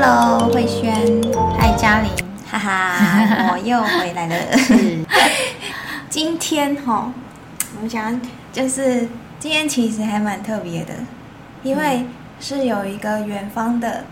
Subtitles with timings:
[0.00, 0.94] Hello，慧萱，
[1.58, 2.12] 嗨，嘉玲，
[2.48, 4.36] 哈哈， 我又回来了。
[6.08, 7.12] 今天哈，
[7.74, 8.20] 我们讲
[8.52, 9.08] 就是
[9.40, 10.94] 今天其实还蛮特别的，
[11.64, 12.06] 因为
[12.38, 14.04] 是有一个远方的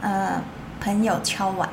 [0.00, 0.40] 呃
[0.80, 1.68] 朋友敲碗，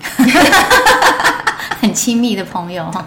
[1.80, 2.88] 很亲密的朋友。
[2.92, 3.04] 哈，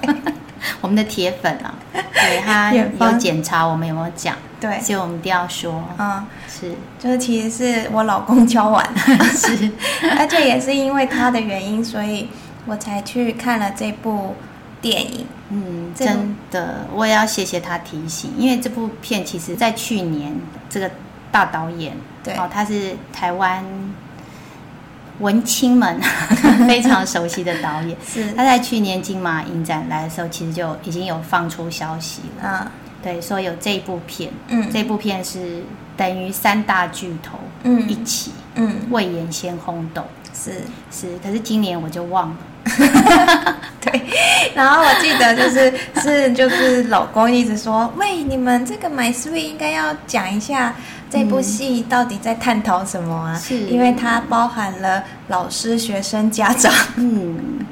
[0.82, 1.74] 我们的铁粉啊，
[2.14, 6.26] 对他 有检查我们有没有讲，对，所以我们一定要说，嗯。
[6.48, 8.88] 是，就是其实是我老公敲碗，
[9.36, 9.72] 是，
[10.20, 12.28] 而且也是因为他的原因，所以
[12.68, 14.36] 我才去看了这部
[14.80, 15.26] 电影。
[15.50, 20.36] 嗯，真的，我也要谢谢他提醒，因为这部片其实在去年，
[20.70, 20.92] 这个
[21.32, 23.66] 大导演，对，哦，他是台湾
[25.22, 25.98] 文青们
[26.68, 28.32] 非常熟悉的导演， 是。
[28.34, 32.72] 他在去年金马影展来的时候，其实就已经有放出消息了，啊，
[33.02, 35.64] 对，说有这部片，嗯，这部片是。
[35.98, 40.54] 等于三大巨头，嗯，一起，嗯，未演先轰动，是。
[40.90, 42.38] 是，可是今年我就忘了，
[43.80, 44.02] 对，
[44.56, 50.74] 然后我记得就是是就是老公一直说，喂，你们这个 My Sweet 应该要讲一下
[51.12, 53.38] 这部戏到底在探讨什么啊？
[53.38, 57.66] 是，因为它包含了老师、学生、家长，嗯，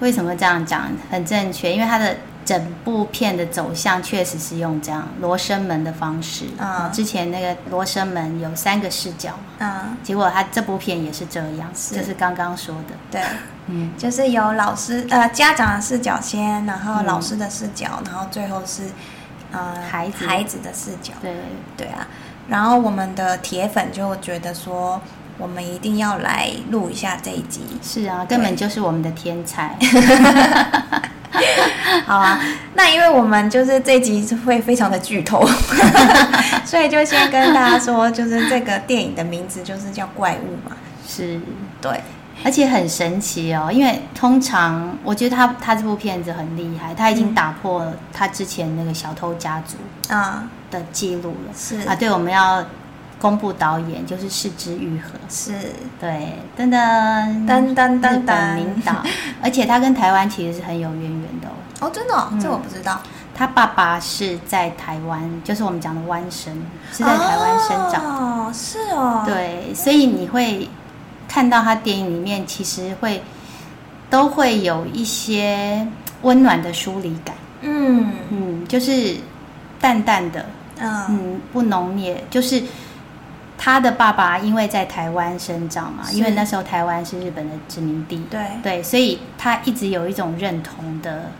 [0.00, 0.92] 为什么这样讲？
[1.10, 2.16] 很正确，因为它的。
[2.42, 6.90] 整部片的走向确实是用这样罗生门的方式啊。
[6.92, 12.94] 之前那个罗生门有三个视角啊，结果他这部片也是这样，是就是刚刚说的。
[13.08, 13.22] 对，
[13.66, 18.82] 嗯，就是有老师呃家长的视角先，然后老师的视角，嗯、然后最后是
[19.52, 21.12] 呃孩子孩子的视角。
[21.20, 21.32] 对
[21.76, 22.04] 对啊，
[22.50, 25.00] 然后我们的铁粉就觉得说，
[25.38, 27.60] 我们一定要来录一下这一集。
[27.80, 29.76] 是啊，根本就是我们的天才。
[32.06, 32.40] 好啊，
[32.74, 35.46] 那因为我们就是这集会非常的剧透，
[36.66, 41.40] 所以就先跟大家说，就是这个电影的名字就是叫怪物嘛，是
[41.80, 42.02] 对，
[42.44, 49.76] 而且很神奇哦，因为通常我觉得他他这部片子很厉害，他已经打破了他之前那个小偷家族
[50.14, 52.64] 啊的记录了，是啊，对，我们要。
[53.20, 55.52] 公布导演就是是之愈合，是
[56.00, 58.94] 对，噔噔噔噔噔噔，名导，
[59.42, 61.52] 而且他跟台湾其实是很有渊源的哦。
[61.86, 62.98] 哦，真的、哦嗯，这我不知道。
[63.34, 66.50] 他爸爸是在台湾，就是我们讲的湾生，
[66.90, 68.46] 是在台湾生长。
[68.46, 69.22] 哦，是哦。
[69.26, 70.66] 对，所以你会
[71.30, 73.22] 看到他电影里面，其实会
[74.10, 75.86] 都会有一些
[76.22, 77.36] 温暖的疏离感。
[77.60, 78.12] 嗯。
[78.30, 79.14] 嗯，就是
[79.80, 80.44] 淡淡的，
[80.80, 82.60] 嗯，嗯不浓烈，就是。
[83.62, 88.40] 他的爸爸因为在台湾生长嘛，因为那时候台湾是日本的殖民地，对。
[88.62, 91.30] 对，所以他一直有一种认同的，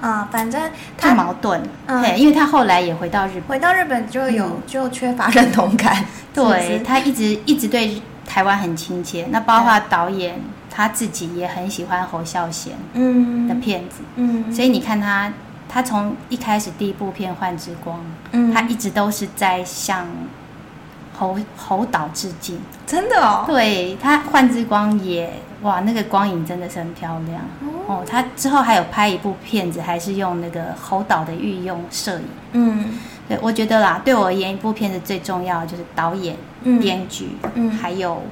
[0.00, 0.60] 啊，反正
[0.98, 6.04] 太矛盾，嗯，对，因为他后来也回到日本，回到日本就有、嗯、就缺乏认同感，
[6.34, 10.40] 对，他一直一直对台湾很亲切，那包括导演
[10.70, 15.32] 他自己也很喜欢侯孝贤嗯的片子，嗯，所以你看他，
[15.68, 17.98] 他从一开始第一部片《幻之光》，
[18.32, 20.06] 嗯，他一直都是在向。
[21.16, 23.44] 侯侯导致敬，真的哦。
[23.46, 25.32] 对，他《幻之光》也
[25.64, 28.04] 哇，那个光影真的是很漂亮哦，哦。
[28.08, 32.24] 他之后还有拍一部片子，还是用那个侯导的御用摄影。
[32.52, 32.98] 嗯，
[33.28, 38.22] 对，我觉得啦，对我而言，一部片子最重要的就是导演、嗯、编剧，嗯，还有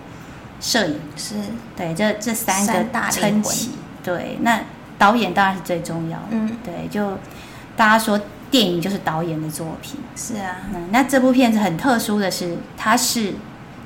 [0.61, 1.01] 摄影。
[1.17, 1.35] 是，
[1.77, 3.73] 对，这这三个大撑起。
[4.05, 4.61] 对，那
[4.97, 6.27] 导演当然是最重要的。
[6.31, 7.19] 嗯，对，就
[7.77, 8.21] 大家说。
[8.53, 10.57] 电影就是导演的作品，是啊。
[10.75, 13.33] 嗯，那这部片子很特殊的是，它是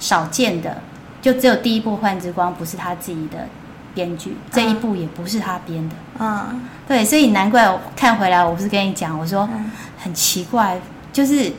[0.01, 0.83] 少见的，
[1.27, 3.49] 就只有第一部《幻之光》不是他自己的
[3.93, 5.97] 编剧，这一部也不是他编的。
[6.21, 9.49] 嗯，对，所以难怪我看回来，我不是跟你讲，我说
[9.99, 10.81] 很奇怪，
[11.13, 11.53] 就是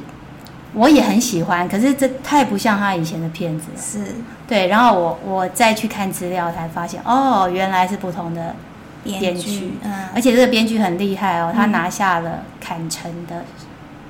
[0.74, 3.66] 我也很喜欢，可是这太不像他以前的片子。
[3.78, 4.16] 是，
[4.48, 4.68] 对。
[4.68, 8.56] 然后我我再去看资料，才发现哦，原来是不同的。
[9.04, 13.42] 编剧，嗯，而且这个编剧很厉害哦，他拿下了坎城的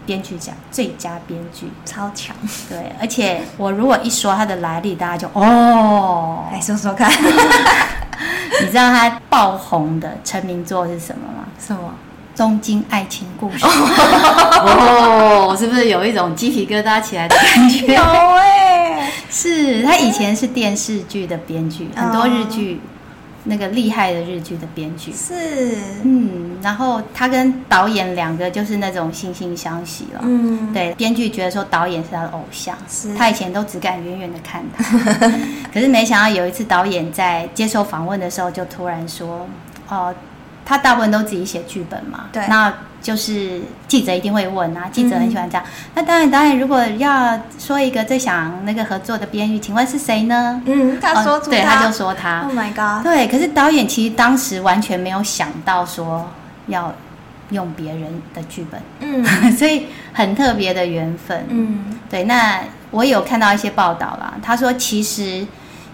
[0.07, 2.35] 编剧奖，最佳编剧，超强。
[2.67, 7.11] 对，而且我如果一说他的来历，大家就哦，来 说说看。
[8.59, 11.45] 你知道他爆红的成名作是什么吗？
[11.59, 11.93] 什么？
[12.35, 13.65] 东京爱情故事。
[13.65, 17.93] 哦，是不是有一种鸡皮疙瘩起来的感觉？
[17.93, 22.79] 有哎、欸，是他以前是电视剧的编剧，很多日剧。
[23.47, 25.11] 那个厉害的日剧的编剧。
[25.13, 34.83] 是，嗯，然后他跟导演两个就是那种惺惺相惜了，嗯，对，编剧觉得说导演是他的偶像，是，他以前都只敢远远的看他，
[35.73, 39.47] 可是没想到有一次导演在接受访问的时候就突然说，
[39.89, 40.13] 哦，
[40.67, 42.25] 他大部分都自己写剧本嘛。
[42.33, 42.45] 对。
[42.49, 45.63] 那就是记者一定会问啊，记者很喜欢这样。
[45.65, 50.61] 嗯、那当然，导演如果要说一个最想那个合作的编剧，请问是谁呢？
[50.65, 52.41] 嗯，他说对，他就说他。
[52.41, 53.03] Oh my god！
[53.03, 56.29] 对，可是导演其实当时完全没有想到说
[56.65, 56.93] 要
[57.51, 58.81] 用别人的剧本。
[58.99, 59.23] 嗯。
[59.55, 61.45] 所以很特别的缘分。
[61.47, 61.97] 嗯。
[62.09, 62.59] 对，那
[62.91, 65.47] 我有看到一些报道啦，他说其实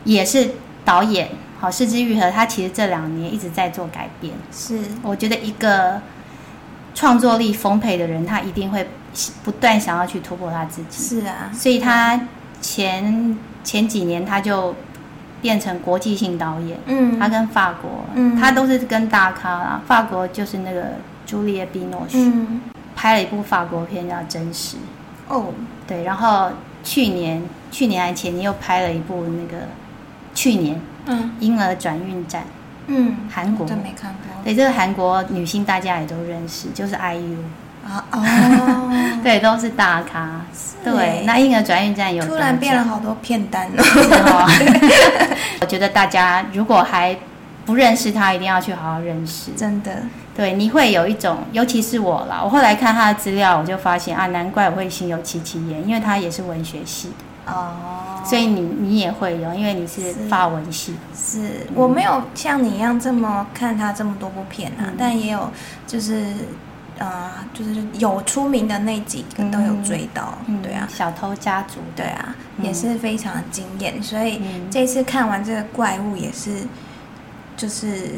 [0.03, 0.49] 也是
[0.83, 1.29] 导演。
[1.63, 4.33] 好，是之愈合他其实这两年一直在做改变。
[4.51, 6.01] 是，我觉得一个
[6.93, 8.85] 创作力丰沛的人，他一定会
[9.45, 11.21] 不断想要去突破他自己。
[11.21, 12.19] 是啊，所以他
[12.59, 14.75] 前、嗯、前几年他就
[15.41, 16.77] 变成国际性导演。
[16.85, 19.81] 嗯，他跟法国，嗯，他都是跟大咖啦。
[19.87, 20.87] 法国就是那个
[21.25, 22.59] 朱丽叶·比诺许，嗯，
[22.93, 24.75] 拍了一部法国片叫《真实》。
[25.29, 25.45] 哦，
[25.87, 26.49] 对，然后
[26.83, 29.63] 去年去年还前年又拍了一部那个
[30.35, 30.77] 去年。
[31.05, 32.43] 嗯，婴儿转运站，
[32.87, 34.43] 嗯，韩国，真没看过。
[34.43, 37.37] 对，这个韩国女星大家也都认识，就是 IU
[37.85, 38.91] 啊，哦，
[39.23, 40.41] 对，都是大咖。
[40.83, 44.47] 对，那婴儿转运站有突然变了好多片单哦。
[45.61, 47.17] 我觉得大家如果还
[47.65, 49.51] 不认识他，一定要去好好认识。
[49.55, 49.91] 真的，
[50.35, 57.23] 对，你会有一种，尤其是我啦，我后来看他的资料，我就发现啊，难怪我会心有戚戚焉，因为他也是文学系的。
[57.45, 60.95] 哦，所以你你也会有，因为你是发文系。
[61.13, 65.51] 是，是我没有像你一样这么看他这么多部片啊，嗯、但也有
[65.85, 66.25] 就是，
[66.97, 70.37] 呃，就是有出名的那几个都有追到。
[70.45, 74.01] 嗯、对啊，小偷家族，对啊，嗯、也是非常惊艳。
[74.01, 74.41] 所以
[74.71, 76.65] 这次看完这个怪物也是，
[77.57, 78.09] 就是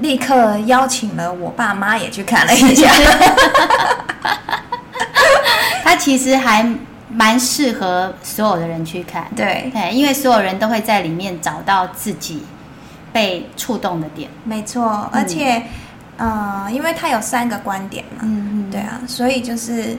[0.00, 2.90] 立刻邀请了我爸妈也去看了一下。
[5.82, 6.70] 他其实还。
[7.18, 9.70] 蛮适合所有的人去看，对。
[9.72, 12.42] 对，因为所有人都会在里面找到自己
[13.10, 14.28] 被触动的点。
[14.44, 15.62] 没错，而且，
[16.18, 19.96] 嗯、呃，因为它有三个观点嘛，嗯嗯，对啊，所以就是，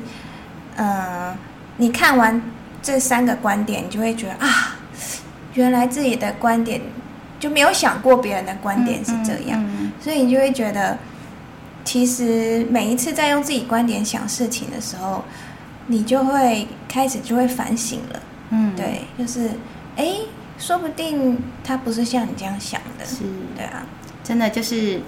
[0.75, 1.37] 嗯、呃，
[1.77, 2.39] 你看完
[2.83, 4.75] 这三个观点，你就会觉得啊，
[5.55, 6.79] 原来自己的观点
[7.39, 10.95] 就没有想过别人的观点是这样，嗯嗯嗯、所以你就会觉得，
[11.83, 15.23] 其实每一次在用自己观点想事情的时候。
[15.87, 18.19] 你就会开始就会反省了，
[18.49, 19.49] 嗯，对，就是，
[19.95, 20.15] 哎，
[20.59, 23.23] 说不定他不是像你这样想的，是，
[23.55, 23.83] 对啊，
[24.23, 25.01] 真的就是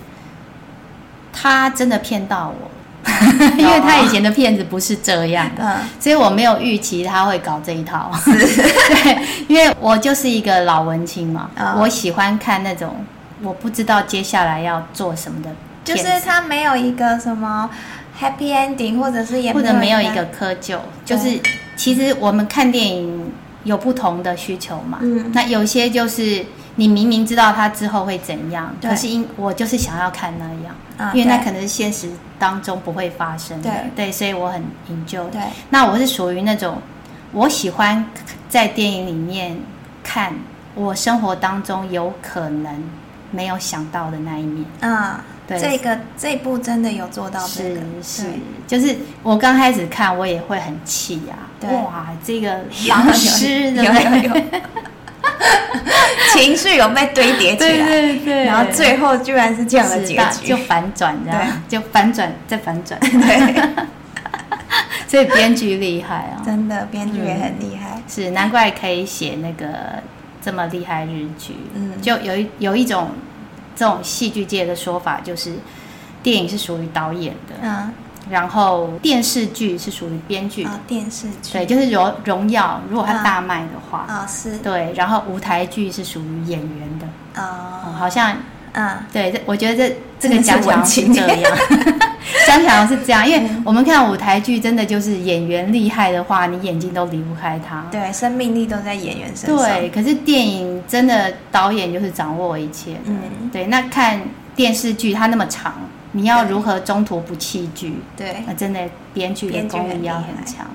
[1.34, 2.72] 他真的骗到我，
[3.58, 13.04] 因为他以前的骗子不是这样的，嗯，所以我没有预期他会搞这一套， 对，因为我就是一个老文青嘛，嗯，我喜欢看那种
[13.42, 15.50] 我不知道接下来要做什么的，
[15.84, 17.70] 就是他没有一个什么。
[18.20, 21.40] Happy ending，或者是也或者没有一个窠臼，就是
[21.78, 23.32] 其实我们看电影
[23.64, 25.00] 有不同的需求嘛。
[25.02, 26.46] 嗯，那有些就是
[26.76, 33.72] 你明明知道它之后会怎样，可是因我就是想要看那样，因为那可能是现实当中不会发生的。
[33.96, 35.30] 对，所以我很 enjoy。
[35.30, 36.82] 对，那我是属于那种
[37.32, 38.06] 我喜欢
[38.50, 39.58] 在电影里面
[40.04, 40.34] 看
[40.76, 42.84] 我生活当中有可能
[43.32, 44.66] 没有想到的那一面。
[44.82, 45.24] 啊。
[45.24, 48.28] 对这个这部真的有做到这个，是是，
[48.68, 52.60] 就是我刚开始看，我也会很气呀、哇，这个
[52.90, 54.42] 老师的，有有有，
[56.34, 63.64] 情绪有被堆叠起来，对对对，然后最后居然是这样的结局，就反转，这样就反转再反转，对。
[65.08, 69.66] 所以编剧厉害啊，真的编剧也很厉害、嗯，是难怪可以写那个
[70.40, 73.10] 这么厉害日剧，嗯，就有一有一种。
[73.80, 75.54] 这种戏剧界的说法就是，
[76.22, 77.94] 电影是属于导演的，嗯，
[78.30, 80.70] 然后电视剧是属于编剧的。
[80.70, 81.54] 哦，电视剧。
[81.54, 87.08] 对，就是荣荣耀，如果它大卖的话，啊、哦、是，对，然后舞台剧是属于演员的，
[87.42, 88.36] 哦，嗯、好像。
[88.74, 91.58] 嗯，对，我觉得这这个讲起来是这样，
[92.48, 99.58] 讲起来是这样，因为我们看舞台剧，真的就是演员厉害的话，你眼睛都离不开他，对，生命力都在演员身上。
[99.58, 103.66] 对，可是电影真的导演就是掌握一切的，嗯，对。
[103.68, 104.22] 那看
[104.56, 105.74] 电视剧它那么长，
[106.12, 107.96] 你要如何中途不弃剧？
[108.16, 108.80] 对，那真的
[109.14, 110.66] 编剧的功力要很强。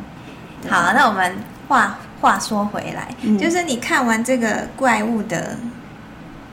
[0.69, 1.37] 好，那我们
[1.69, 3.09] 话话说回来，
[3.39, 5.57] 就是你看完这个怪物的。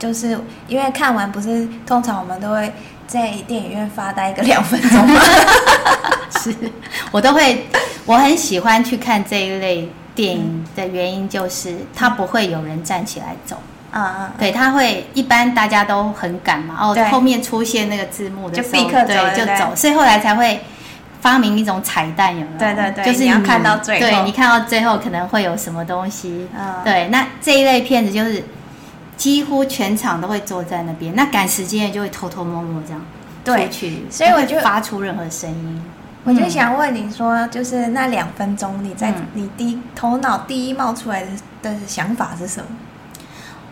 [0.02, 2.72] 就是因为看完不是通常我们都会
[3.06, 5.20] 在电影院发呆个两分钟吗？
[6.42, 6.52] 是，
[7.12, 7.64] 我都会，
[8.04, 13.56] 我很喜欢去看这一类电影的原因就是它不会有人站起来走，
[13.92, 20.60] 嗯嗯，对，他会一般大家都很赶嘛，哦，后面出现那个字幕的时候，就立刻走，对，就走，所以后来才会
[21.20, 22.58] 发明一种彩蛋，有没有？
[22.58, 28.42] 对对对，就是你要看到最后，对，你看到最后可能会有什么东西，嗯，对，那这一类片子就是。
[29.22, 33.00] 几乎全场都会坐在那边，那赶时间就会偷偷摸摸这样，
[33.44, 35.84] 出去，所以我就发出任何声音。
[36.24, 41.28] 我就想问你说，就是那两分钟，你在、嗯、你第一头脑第一冒出来的
[41.62, 42.66] 的想法是什么？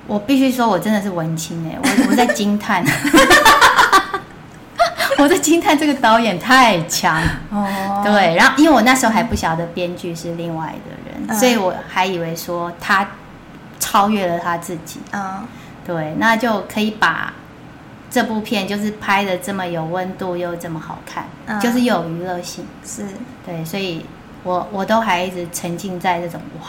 [0.07, 2.85] 我必须说，我真的是文青哎，我我在惊叹，
[5.19, 8.03] 我在惊叹这个导演太强哦。
[8.05, 13.05] 对，然后因为我那时候还不晓得编剧是另外的人，嗯、所以我还以为说他
[13.81, 15.01] 超越了他自己。
[15.13, 15.45] 嗯，
[15.85, 17.33] 对，那就可以把。
[18.13, 23.05] 这部片就是拍的这么有温度又这么好看，嗯、就是有娱乐性，是
[23.47, 24.05] 对，所以
[24.43, 26.67] 我我都还一直沉浸在这种哇，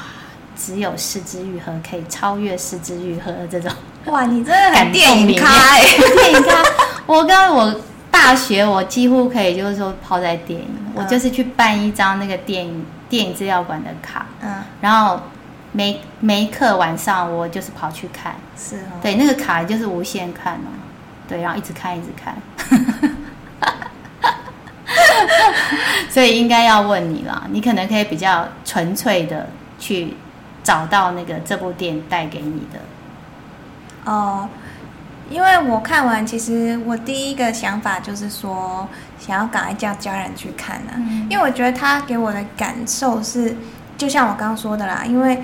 [0.56, 3.72] 只有失之愈合可以超越失之愈合的这种
[4.06, 5.82] 哇，你真的很电影咖哎，
[6.15, 6.63] 电影咖！
[7.08, 7.75] 我跟我
[8.12, 15.20] 大学我几乎可以就是说泡在电影，嗯、我就是去办一张那个电影电影资料馆的卡，嗯，然后
[15.71, 20.71] 每每一课晚上我就是跑去看，是、哦，对，那个卡就是无限看嘛。
[21.27, 22.35] 对，然后一直看，一直看，
[26.09, 29.47] 所以应该要问你啦，你可能可以比较纯粹的
[29.79, 30.13] 去
[30.61, 34.11] 找到那个这部电影带给你的。
[34.11, 34.49] 哦，
[35.29, 38.85] 因为我看完，其实我第一个想法就是说，
[39.17, 43.55] 想要赶快叫家人去看呢、啊，嗯、因为我觉得他给我的感受是，
[43.97, 45.41] 就像我刚刚说的啦，因为。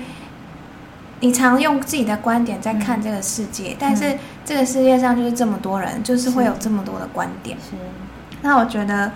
[1.20, 7.56] 你常用自己的观点在看这个世界，嗯、但是这个世界上就是这么多人，嗯、就是会有这么多的观点。
[7.58, 7.76] 是，
[8.42, 9.10] 那我觉得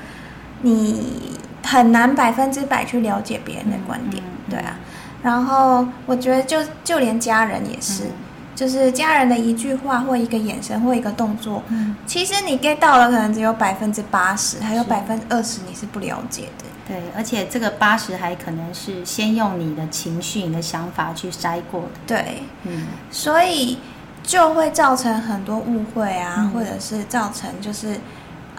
[0.63, 4.77] 你很难百分之百去了解别人的观点，对啊。
[5.23, 8.11] 然后我觉得就就连家人也是，嗯、
[8.57, 16.65] 就是家人的一句话或一个眼神或一个动作，嗯、其实你 get 到了，可能只有百分之八十，还有百分之二十你是不了解的。
[16.93, 21.89] 对，而且这个八十还可能是先用你的情绪、你的想法去筛过的。
[22.07, 23.79] 对，嗯，所以
[24.23, 27.95] 就会造成很多误会啊，嗯、或者是造成就是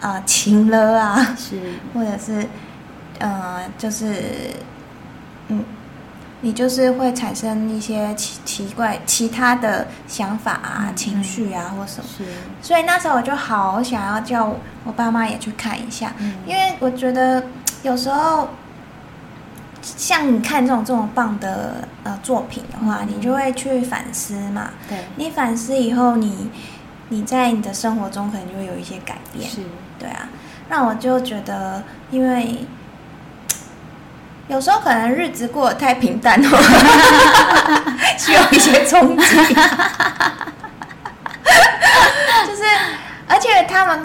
[0.00, 1.60] 啊、呃、情勒啊，是，
[1.94, 2.44] 或者是
[3.20, 4.20] 呃，就是
[5.46, 5.64] 嗯，
[6.40, 12.10] 你就是会产生一些奇奇怪其他的想法啊、嗯、情绪啊或什么。
[12.18, 12.24] 是，
[12.60, 17.40] 所以那时候我就好想要叫我爸妈也去看一下，嗯、因为我觉得。
[17.84, 18.48] 有时候，
[19.82, 24.70] 像你看这种这么棒的呃作品的话，嗯、你就会去反思嘛。
[24.88, 26.50] 对，你反思以后你，
[27.10, 29.48] 你你在你的生活中可能就会有一些改变。
[29.48, 29.60] 是，
[29.98, 30.28] 对啊。
[30.70, 32.64] 那我就觉得，因为
[34.48, 36.48] 有时候可能日子过得太平淡了，
[38.16, 39.24] 需要一些冲击。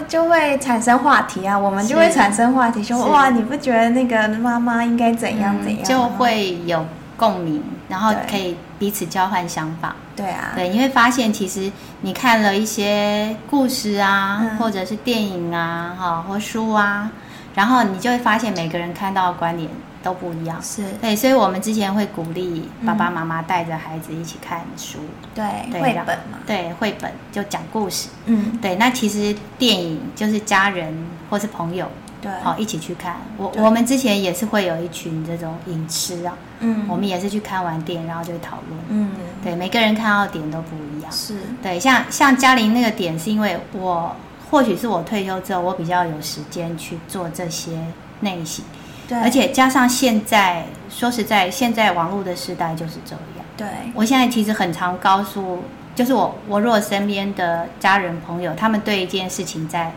[0.08, 5.84] 就会产生话题啊，我们就会产生话题，说哇，你不觉得那个妈妈应该怎样怎样？
[5.84, 6.84] 就会有
[7.16, 9.94] 共鸣，然后可以彼此交换想法。
[10.16, 11.70] 对啊，对，你会发现其实
[12.02, 17.10] 你看了一些故事啊，嗯、或者是电影啊，哈，或书啊，
[17.54, 19.68] 然后你就会发现每个人看到的观点。
[20.02, 20.82] 都不一样，是。
[21.00, 24.98] 对，所以我们之前会鼓励爸爸妈妈带着孩子一起看书，
[25.34, 28.76] 对，绘本嘛，对，绘本就讲故事，嗯，对。
[28.76, 30.94] 那其实电影就是家人
[31.28, 31.86] 或是朋友，
[32.22, 33.16] 对，好一起去看。
[33.36, 39.10] 我我们之前也是会有一群这种影痴啊，嗯，我们也是去看完电影，然后就会讨论，嗯，
[39.42, 41.36] 对，每个人看到的点都不一样，是。
[41.62, 41.78] 对。
[41.78, 44.14] 像像嘉玲那个点，是因为我
[44.50, 47.78] 或许是我退休之后，我比较有时间去做这些
[48.20, 48.64] 内省。
[49.10, 53.20] 对而且加上现在，说实在，现在网络的时代就是这样。
[53.56, 55.64] 对，我现在其实很常告诉，
[55.96, 59.92] 就是我我如果身边的家人朋友，他们对一件事情在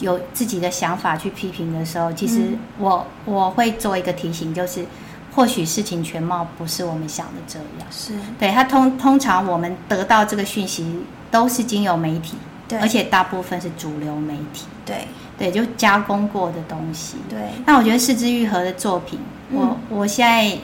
[0.00, 4.84] 有自己的想法去批评的时候，其实我、嗯、我会做一个提醒，就是
[5.32, 7.88] 或许事情全貌不是我们想的这样。
[7.92, 11.00] 是，对他通通常我们得到这个讯息
[11.30, 12.36] 都是经由媒体，
[12.66, 14.66] 对，而且大部分是主流媒体。
[14.84, 15.06] 对。
[15.38, 17.16] 对，就加工过的东西。
[17.28, 19.18] 对，那我觉得是枝裕和的作品，
[19.50, 20.56] 嗯、我我现在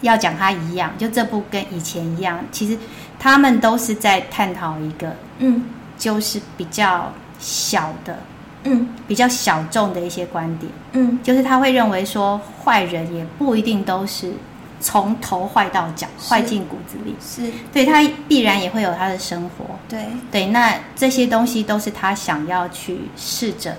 [0.00, 2.78] 要讲它一样，就这部跟以前一样，其实
[3.18, 5.64] 他们都是在探讨一个，嗯，
[5.98, 8.18] 就是比较小的，
[8.64, 14.32] 嗯，比较小众的一些观点，嗯，就是他会认为说，坏人也不一定都是。
[14.80, 17.50] 从头坏到脚，坏进骨子里，是。
[17.72, 20.06] 对他必然也会有他的生活，对。
[20.30, 23.76] 对，那这些东西都是他想要去试着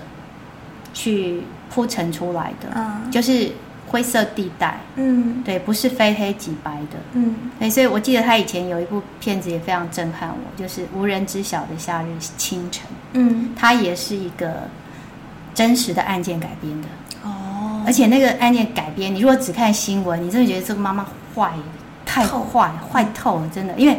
[0.92, 1.42] 去
[1.72, 3.50] 铺陈出来的，嗯，就是
[3.86, 12.06] 灰色地带，嗯，对，不是非黑即白的，嗯，对，所以我记得他以前有一部片子也非常震撼我，就是《无人知晓的夏日
[12.36, 14.68] 清晨》，嗯，它也是一个
[15.54, 16.88] 真实的案件改编的。
[17.24, 17.82] 哦。
[17.86, 21.52] 而且那个案件改编，你如果只看新闻，你真的觉得这个妈妈坏，
[22.04, 23.98] 太坏，坏透了，真的，因为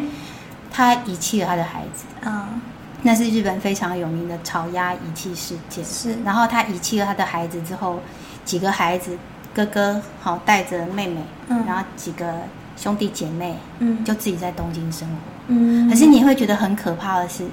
[0.70, 2.04] 她遗弃了她的孩子。
[2.24, 2.60] 嗯，
[3.02, 5.84] 那是日本非常有名的草鸭遗弃事件。
[5.84, 8.00] 是，然后他遗弃了他的孩子之后，
[8.44, 9.18] 几个孩子
[9.52, 12.34] 哥哥好带着妹妹，嗯，然后几个
[12.76, 15.14] 兄弟姐妹，嗯，就自己在东京生活。
[15.48, 17.44] 嗯，可是你会觉得很可怕的是，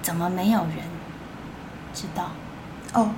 [0.00, 0.76] 怎么没有人
[1.92, 2.30] 知道？
[2.94, 3.10] 哦，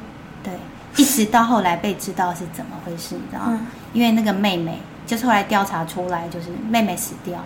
[0.42, 0.52] 对，
[0.96, 3.58] 一直到后来被知道是怎么回事，你知道吗？
[3.61, 7.38] 嗯，因为那个妹妹，就是后来调查出来，就是妹妹死掉，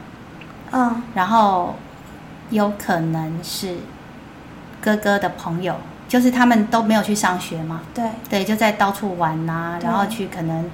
[0.71, 1.75] 嗯，然后
[2.51, 3.77] 有可能是
[4.81, 5.77] 哥哥的朋友，
[6.09, 10.71] 就是他们都没有去上学嘛，对，对，就在到处玩呐，啊，然后去可能，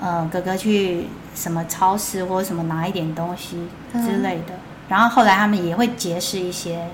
[0.00, 1.06] 呃，哥哥去。
[1.34, 6.86] 什么超市或者什么拿一点东西之类的，嗯、然后后来他们也会结识一些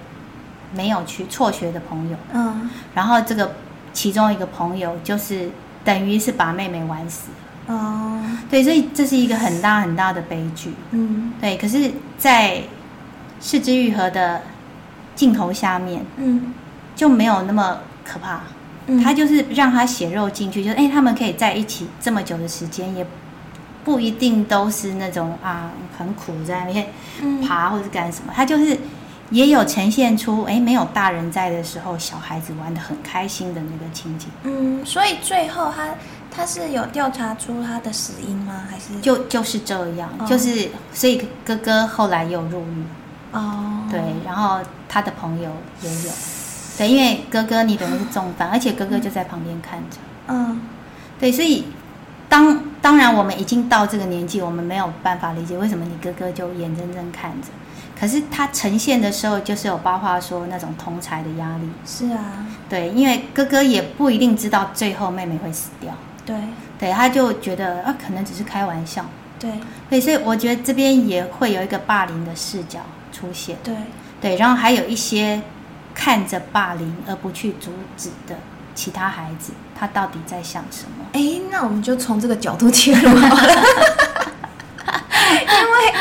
[0.73, 3.57] 没有去辍学的朋友，嗯，然后这个
[3.93, 5.51] 其中一个朋友就是
[5.85, 7.31] 等于是把妹妹玩死，
[7.67, 12.63] 哦，对，所以这是一个很大很大的悲剧，嗯，对，可是，在
[13.41, 14.43] 是枝裕和的
[15.15, 16.53] 镜头下面，嗯，
[16.95, 18.41] 就没有那么可怕，
[18.87, 23.07] 嗯，他就是让他血肉进去，就是哎，他们可以在一起这么久的时间也。
[23.85, 26.87] 不一定都是那种啊很苦在那边
[27.41, 28.77] 爬或者干什么，他就是
[29.31, 34.29] 也有呈现出哎没有大人在的时候，小孩子玩的很开心的那个情景。
[34.43, 35.89] 嗯，所以最后他
[36.31, 38.65] 他是有调查出他的死因吗？
[38.69, 42.85] 还是就就是这样，哦、就是所以哥哥后来又入狱。
[43.33, 44.59] 哦，对，然后
[44.89, 45.51] 他的朋友
[45.83, 46.11] 也有，
[46.77, 49.99] 对，因为哥哥你等于是重犯，而且哥哥就在旁边看着。
[50.29, 50.61] 嗯，
[51.19, 51.65] 对，所以。
[52.31, 57.49] 当当然，我们已经到这个年纪，我们没有办法理解为什么你哥哥就眼睁睁看着。
[57.99, 61.71] 可是他呈现的时候，就是有八话说那种同才的压力。
[61.87, 65.91] 是啊，对，因为哥哥也不一定知道最后妹妹会死掉。
[66.27, 66.37] 对，
[66.79, 69.07] 对，他就觉得啊，可能只是开玩笑。
[69.41, 69.51] 对，
[69.89, 72.81] 对，所以我觉得这边也会有一个霸凌的视角
[73.19, 73.57] 出现。
[73.65, 73.75] 对，
[74.21, 75.41] 对，然后还有一些
[75.95, 78.37] 看着霸凌而不去阻止的。
[78.75, 81.05] 其他孩子他到底在想什么？
[81.13, 81.21] 哎，
[81.51, 83.53] 那我们就从这个角度切入好了。
[85.35, 85.93] 因为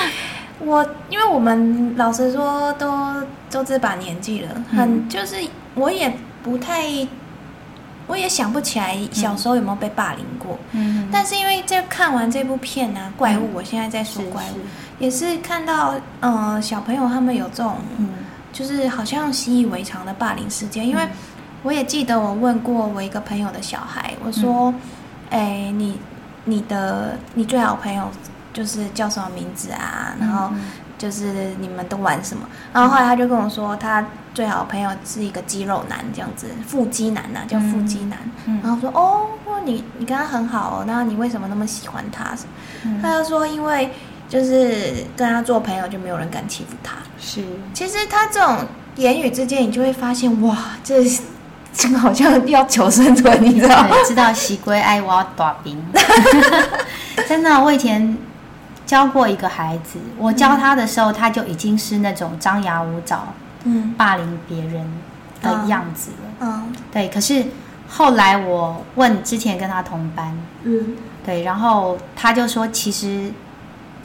[0.59, 3.15] 我因为我们老实说都
[3.49, 5.37] 都这把年纪了，很就是
[5.73, 6.85] 我也不太，
[8.07, 10.57] 我也想不起来小时候有没有被霸凌过。
[10.71, 14.59] 嗯，但是因为这看完这部片啊，怪物，我现在在说怪物，
[14.97, 17.75] 也是看到嗯小朋友他们有这种，
[18.51, 21.07] 就是好像习以为常的霸凌事件，因为。
[21.63, 24.71] 我也记得，我问过我一个朋友的小孩，我说
[25.31, 25.65] ：“哎、嗯。
[25.65, 25.99] 欸，你
[26.45, 28.09] 你的你最好朋友
[28.53, 30.15] 就是叫什么名字啊？
[30.19, 30.51] 然后
[30.97, 38.17] 就是你们都玩什么？”然后后来他就跟我说，他最好朋友是一个肌肉男，这样子腹肌男呐、啊，叫腹肌男。
[38.45, 39.27] 嗯、然后说：“哦，
[39.65, 42.35] 你你跟他很好哦，那你为什么那么喜欢他？”
[42.85, 43.91] 嗯、他就说：“因为
[44.29, 48.57] 就是跟他做朋友，就没有人敢欺负他。”是，其实他这种
[48.95, 51.21] 言语之间，你就会发现，哇，这是。
[51.73, 53.89] 这个好像要求生存，你知道吗？
[54.03, 55.77] 知道喜龟爱挖大兵，
[57.29, 57.61] 真的。
[57.61, 58.17] 我以前
[58.87, 63.27] 教过一个孩子，我教他的时候，他就已经是那种张牙舞爪、
[63.65, 64.89] 嗯，霸凌别人
[65.41, 66.29] 的样子了。
[66.39, 67.09] 嗯，对。
[67.09, 67.45] 可是
[67.87, 70.95] 后来我问之前跟他同班，嗯，
[71.25, 73.29] 对，然后他就说，其实，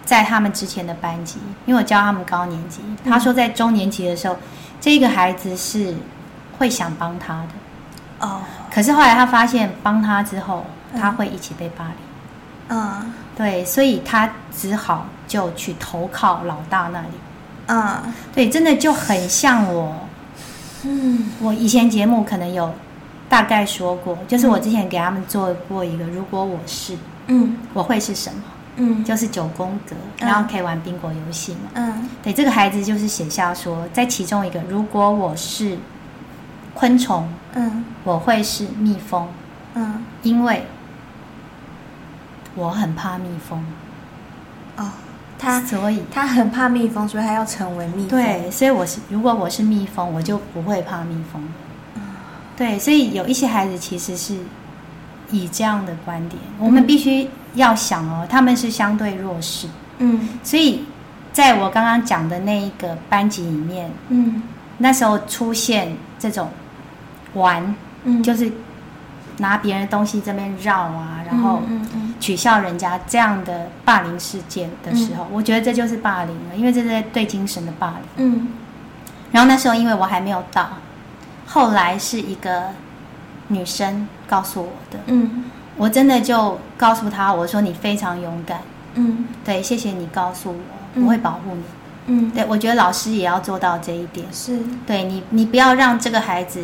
[0.04, 4.36] 在他们之前的班级，因为我教他们高年级，他说在中年级的时候，
[4.80, 5.94] 这个孩子是
[6.58, 8.26] 会想帮他的。
[8.26, 8.40] 哦，
[8.72, 10.66] 可是后来他发现帮他之后，
[10.98, 11.94] 他会一起被霸凌。
[12.68, 17.08] 嗯，对，所以他只好就去投靠老大那里。
[17.66, 19.94] 嗯，对，真的就很像我。
[20.84, 22.72] 嗯，我以前节目可能有
[23.28, 26.96] 大概说过，就是我之前给他们做过一个，如果我是，
[27.28, 28.42] 嗯，我会是什么？
[28.76, 31.70] 嗯，就是九宫格，然后可以玩宾果游戏嘛。
[31.74, 35.78] 嗯，对，这个孩子就是写下说，在其中一个，如果我是。
[36.74, 39.28] 昆虫，嗯，我会是蜜蜂，
[39.74, 40.64] 嗯，因为
[42.54, 43.64] 我很怕蜜蜂。
[44.76, 44.90] 哦，
[45.38, 48.08] 他所以他很怕蜜蜂，所以他要成为蜜蜂。
[48.08, 51.42] 对，所以我是如果我是蜜蜂，我就不会怕蜜蜂。
[51.96, 52.02] 嗯，
[52.56, 54.36] 对，所以有一些孩子其实是
[55.30, 59.66] 以这样的观点，嗯，我们必须要想哦，他们是相对弱势。
[59.98, 60.84] 嗯，所以
[61.32, 64.42] 在我刚刚讲的那一个班级里面，嗯，
[64.78, 66.48] 那时候出现这种。
[67.34, 68.52] 玩，嗯，就是
[69.38, 71.62] 拿别人的东西这边绕啊，然后
[72.20, 78.26] 取笑人家这样的霸凌事件的时候，嗯，我觉得这就是霸凌了，因为这是对精神的霸凌。
[78.26, 78.48] 嗯，
[79.32, 80.68] 然后那时候因为我还没有到，
[81.46, 82.68] 后来是一个
[83.48, 85.44] 女生告诉我的，嗯，
[85.76, 88.60] 我真的就告诉她，我说你非常勇敢，
[88.94, 91.62] 嗯，对，谢谢你告诉我，我会保护你。
[92.06, 94.26] 嗯，对，我觉得老师也要做到这一点。
[94.32, 96.60] 是，对你，你不要让这个孩子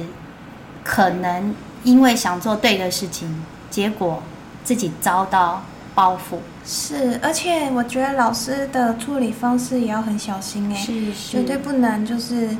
[0.82, 4.22] 可能因为想做对的事情，结果
[4.64, 5.62] 自己遭到
[5.94, 6.40] 报复。
[6.64, 12.56] 是，而且我觉得老师的处理方式也要很小心哎，是是，绝对不能就是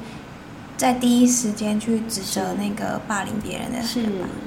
[0.76, 3.86] 在第一时间去指责那个霸凌别人的人。
[3.86, 4.06] 是，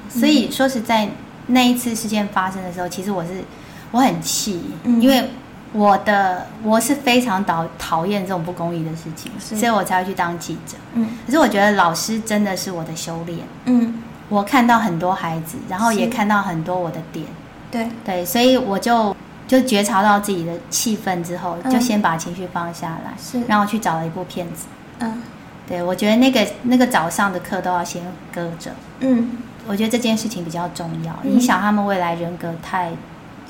[0.10, 1.10] 所以说实在
[1.48, 3.44] 那一次事件发生的时候，其实我是
[3.92, 5.30] 我很气，嗯、因为。
[5.74, 10.76] 我的我是非常讨讨厌这种不公义的事情，所以我才会去当记者。
[10.96, 13.40] 嗯，可是我觉得老师真的是我的修炼。
[13.68, 13.94] 嗯，
[14.32, 17.26] 我看到很多孩子，然后也看到很多我的点。
[17.70, 17.88] 对。
[18.06, 19.16] 对，所以我就
[19.48, 24.68] 就觉察到自己的气氛之后，就先把情绪放下来，是，然后去找了一部片子。
[25.00, 25.22] 嗯，
[25.68, 28.02] 对，我觉得那个那个早上的课都要先
[28.34, 28.72] 搁着。
[29.02, 32.92] 嗯，我觉得这件事情比较重要，影响他们未来人格太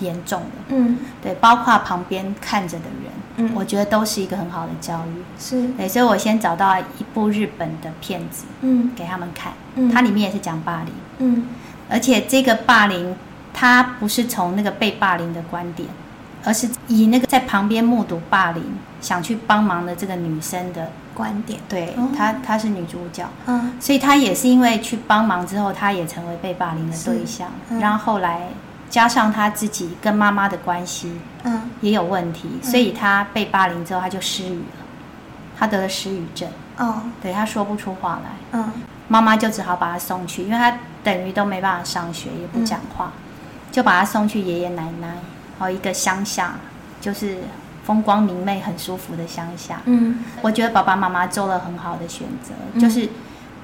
[0.02, 11.48] 严重的，嗯，对，包括旁边看着的人，嗯，我觉得都是一个很好的教育，是，对，所以我先找到一部日本的片子，嗯，给他们看，嗯，它里面也是讲霸凌，嗯，
[11.90, 13.16] 而且这个霸凌，
[13.54, 15.88] 它不是从那个被霸凌的观点，
[16.44, 18.64] 而是以那个在旁边目睹霸凌，
[19.00, 28.48] 想去帮忙的这个女生的观点，对，她，她是女主角，嗯，所以她也是因为去帮忙之后，她也成为被霸凌的对象，然后后来。
[28.92, 34.86] 加上他自己跟妈妈的关系，嗯，也有问题，嗯、所以他被霸凌之后，他就失语了，
[35.58, 38.70] 他得了失语症，哦，对，他说不出话来，嗯，
[39.08, 46.56] 妈妈就只好把他送去，因为他等于都没办法上学，也不讲话，嗯、就把他送去爷爷奶奶，然后一个乡下，
[47.00, 47.38] 就是
[47.86, 53.08] 风光明媚、很舒服的乡下，嗯，我觉得爸爸妈妈做了很好的选择，嗯、就是。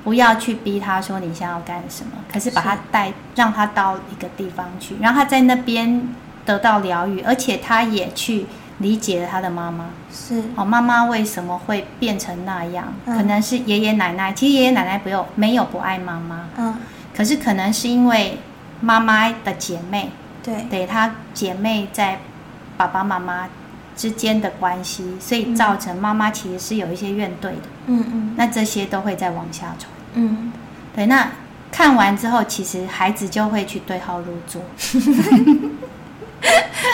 [0.07, 6.07] 不要去逼他说你想要干什么，可是把他带，让他到一个地方去，让他在那边
[6.45, 8.45] 得到疗愈，而且他也去
[8.77, 9.89] 理解了他的妈妈。
[10.09, 12.93] 是哦，妈妈为什么会变成那样？
[13.05, 16.73] 嗯、可能是爷爷奶奶，其实爷爷奶奶不用没有不爱妈妈，嗯，
[17.13, 18.37] 可是可能是因为
[18.79, 22.21] 妈妈的姐妹，对，对他姐妹在
[22.77, 23.49] 爸爸妈妈
[23.93, 27.67] 之间的关系，所以造成妈妈其实是有一些怨怼的。
[27.87, 29.91] 嗯嗯，那这些都会再往下传。
[30.13, 30.51] 嗯，
[30.95, 31.29] 对，那
[31.71, 34.61] 看完之后，其实孩子就会去对号入座。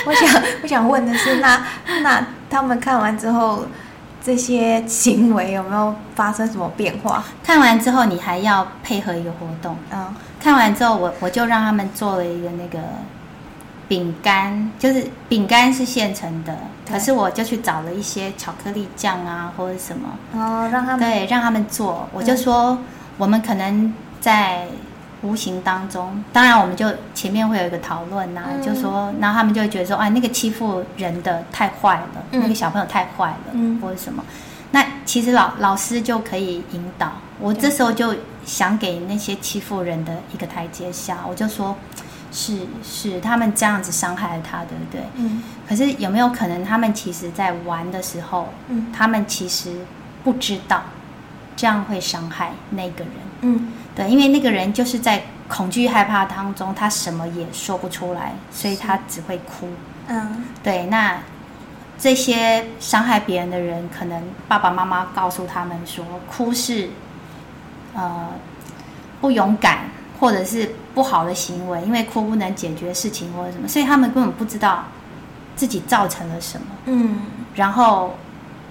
[0.05, 1.61] 我想，我想问的是，那
[2.01, 3.65] 那他们看完之后，
[4.21, 7.23] 这些行为有没有发生什么变化？
[7.43, 9.77] 看完之后，你还要配合一个活动。
[9.91, 12.79] 嗯，看完之后，我我就让他们做了一个那个
[13.87, 16.57] 饼干，就是饼干是现成的，
[16.89, 22.71] 可是我就去找了一些巧克力酱啊，或者什么，哦，让他们对，让他们做，我就说。
[22.71, 22.85] 嗯
[23.17, 24.65] 我们可能在
[25.21, 34.23] 无形当中，当然我们就前面会有一个讨论呐、啊，嗯、就说，然后他们就会觉得说，哎，那个欺负人的太坏了，嗯、那个小朋友太坏了，嗯、或者什么。
[34.71, 41.75] 那其实老老师就可以引导，我这时候就想给那些欺负人的一个台阶下，我就说，
[42.31, 45.01] 是是，他们这样子伤害了他，对不对？
[45.15, 45.43] 嗯。
[45.69, 49.71] 可是有没有可能，他们其实在玩的时候，嗯，他们其实
[50.23, 50.81] 不知道。
[51.55, 59.69] 这样会伤害那个人，嗯，对，因为那个人就是在恐惧害怕当中，他什么也说不出来，所以他只会哭，
[60.07, 60.85] 嗯，对。
[60.87, 61.17] 那
[61.99, 66.89] 这些伤害别人的人，可能爸爸妈妈告诉他们说，哭是
[67.93, 68.27] 呃
[69.21, 69.79] 不勇敢
[70.19, 74.83] 或者是不好的行为，因为哭不能解决事情或者什么，所以他们根本不知道
[75.55, 77.21] 自己造成了什么，嗯。
[77.53, 78.15] 然后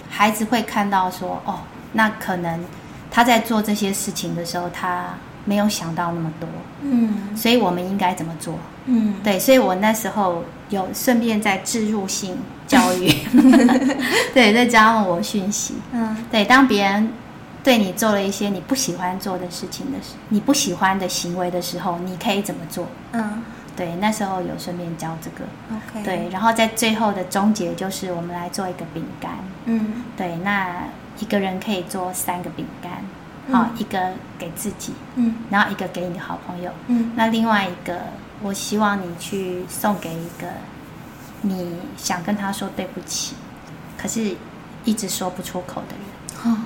[0.09, 1.59] 孩子会看到说，哦。
[1.93, 2.59] 那可能
[3.09, 5.13] 他在做这些事情的时候，他
[5.45, 6.49] 没有想到那么多，
[6.81, 8.57] 嗯，所以我们应该怎么做？
[8.85, 13.07] 嗯，对，所以我那时候有顺便在置入性教育，
[14.33, 17.09] 对，在教我讯息，嗯，对，当别人
[17.63, 22.87] 对你做了一些你不喜欢做的事情的时，你不喜欢的行为的时候，你可以怎么做？
[23.11, 23.43] 嗯，
[23.75, 29.31] 对，那时候有顺便教这个，OK，对，然后在最后的终结就是我们来做一个饼干，
[29.65, 30.83] 嗯，对，那。
[31.19, 32.99] 一个人可以做三个饼干，好、
[33.47, 33.55] 嗯。
[33.55, 37.99] 哦，一个给自己，嗯，然后一个给你的好朋友，嗯，那另外一个，
[38.41, 40.47] 我希望你去送给一个
[41.41, 43.35] 你想跟他说对不起，
[43.97, 44.35] 可是
[44.83, 46.53] 一直说不出口的人。
[46.53, 46.57] 哦，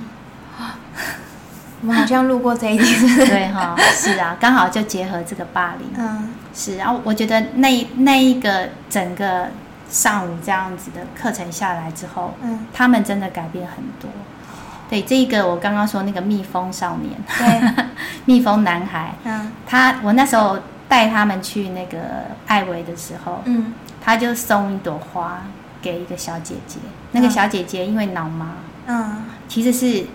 [1.82, 2.88] 我们好像路过这一点，
[3.26, 9.48] 对哈、哦，是啊，刚好就结合这个霸凌，嗯，是，然后我觉得那那一个整个
[9.88, 14.10] 上午这样子的课程下来之后，嗯，他们真的改变很多。
[14.88, 17.84] 对，这个我刚刚说那个蜜蜂少年，对，
[18.24, 21.98] 蜜蜂男孩，嗯，他我那时候带他们去那个
[22.46, 25.42] 艾维的时候，嗯，他就送一朵花
[25.82, 26.78] 给一个小姐姐，
[27.12, 28.54] 那个小姐姐因为脑麻，
[28.86, 30.06] 嗯，其实是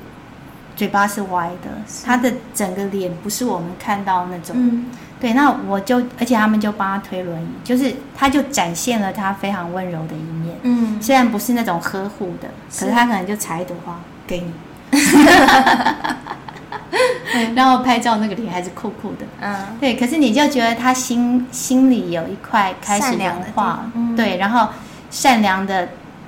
[0.75, 1.69] 嘴巴是歪的，
[2.03, 4.55] 她的整个脸不是我们看到那种。
[4.57, 4.87] 嗯，
[5.19, 10.57] 对，那我就而且他们就帮他推轮椅，就是他就展现了他非常温柔的一面。
[10.63, 13.99] 嗯，虽然不是那种呵护的，可是他可能就采一朵花
[14.33, 14.51] 给你。
[17.55, 19.95] 然后拍照那个脸还是酷酷的，嗯，对。
[19.95, 24.67] 可是你就觉得他心心里有一块开始融化，嗯、对，然后
[25.09, 25.87] 善良的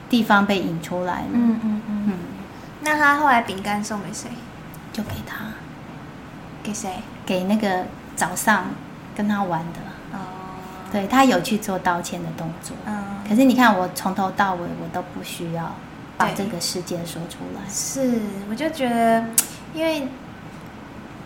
[0.09, 2.03] 地方被引出来了，嗯嗯嗯。
[2.07, 2.13] 嗯，
[2.81, 4.29] 那他后来饼干送给谁？
[4.91, 5.45] 就给他，
[6.63, 6.89] 给谁？
[7.25, 8.65] 给那个早上
[9.15, 9.79] 跟他玩的。
[10.13, 10.17] 哦，
[10.91, 12.75] 对，他有去做道歉的动作。
[12.85, 15.75] 嗯，可是你看我从头到尾我都不需要
[16.17, 17.62] 把这个事件说出来。
[17.69, 19.25] 是，我就觉得
[19.73, 20.08] 因为。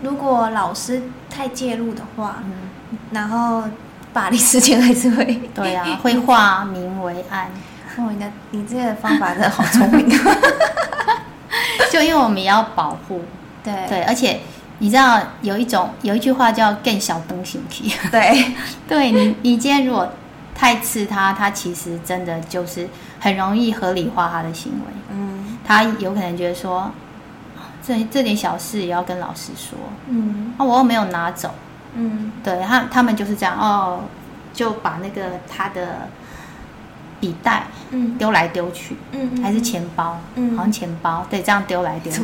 [0.02, 3.65] 如果老师太介入的话，嗯，然后
[4.13, 7.52] 霸凌事件还是会 对啊，会化名为暗。
[7.97, 10.08] 哦，你的你这个方法真的好聪明。
[11.91, 13.25] 就因为我们也要保护，
[13.62, 14.39] 对对，而且
[14.78, 18.54] 你知道有一种有一句话叫“更小灯形体”，对
[18.88, 20.10] 对，你你今天如果
[20.59, 24.93] 太刺他，他其实真的就是很容易合理化他的行为。
[25.13, 26.91] 嗯，他有可能觉得说。
[27.81, 31.49] 这这点小事也要跟老师说，嗯，啊，我又没有拿走，
[31.95, 34.01] 嗯，对他他们就是这样哦，
[34.53, 36.07] 就把那个他的
[37.19, 42.19] 笔袋，嗯，丢来丢去，嗯，还是钱包，嗯，好像钱包，对，这样丢来丢去，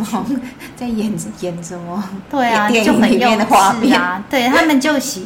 [0.75, 2.03] 在演演什么？
[2.29, 5.25] 对啊，就很幼稚啊，对他们就喜，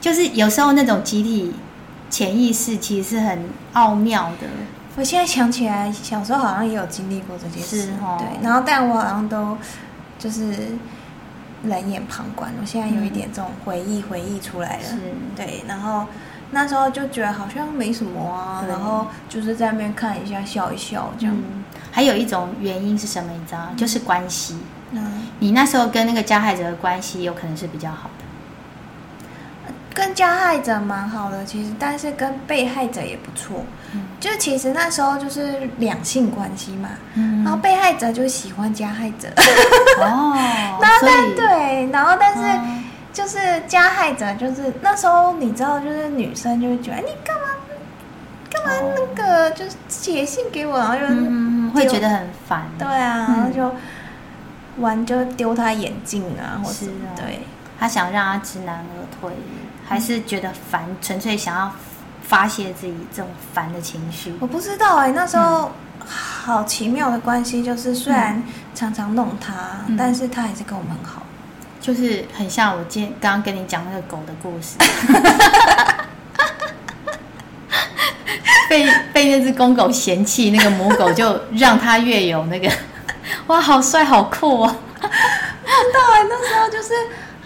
[0.00, 1.52] 就是有时候那种集体
[2.12, 4.46] 潜意识其实是很奥妙的。
[4.96, 8.44] 我现在想起来，小时候好像也有经历过这件事，哦、对。
[8.44, 9.56] 然后，但我好像都
[10.18, 10.54] 就是
[11.64, 12.52] 冷眼旁观。
[12.60, 14.98] 我现在有一点这种回忆，嗯、回忆出来了，是
[15.34, 15.64] 对。
[15.66, 16.04] 然后
[16.50, 21.34] 那时候就觉得好像没什么啊，然后就是在那边看一下，笑一笑这样。
[21.34, 23.32] 嗯、还有一种原因是什么？
[23.32, 24.58] 你知道，就是关系。
[24.90, 28.21] 嗯，你那时候跟那个加害者的关系有可能是比较好的。
[29.94, 33.64] 跟加害者蛮好的，其实，但是跟被害者也不错。
[33.94, 39.28] 嗯，就其实那时候就是两性关系嘛，嗯，然后被害者就喜欢加害者。
[40.00, 40.32] 哦，
[40.80, 42.60] 然后但对，然后但是
[43.12, 47.42] 就是加害者就是那时候你知道，就是女生就会觉得你干嘛
[48.50, 52.62] 干嘛那个就是写信给我，然后就嗯会觉得很烦。
[52.78, 53.74] 对啊，然后就
[54.78, 57.40] 玩就丢他眼镜啊，或是对，
[57.78, 59.30] 他想让他知难而退。
[59.92, 61.70] 还是觉得烦，纯粹想要
[62.22, 64.34] 发泄自己这种烦的情绪。
[64.40, 68.42] 我不知道哎、欸，那时候好奇妙的关系，就是虽然
[68.74, 69.52] 常常弄他，
[69.86, 71.22] 嗯、但是他还是跟我们很好，
[71.78, 74.78] 就是很像我今天刚刚跟你讲那个狗的故事，
[78.70, 82.66] 被被那只公狗嫌弃，那个母狗就让它越有那个，
[83.48, 84.74] 哇，好帅好酷哦！
[85.02, 85.10] 看
[85.92, 86.94] 到哎，那时候就是。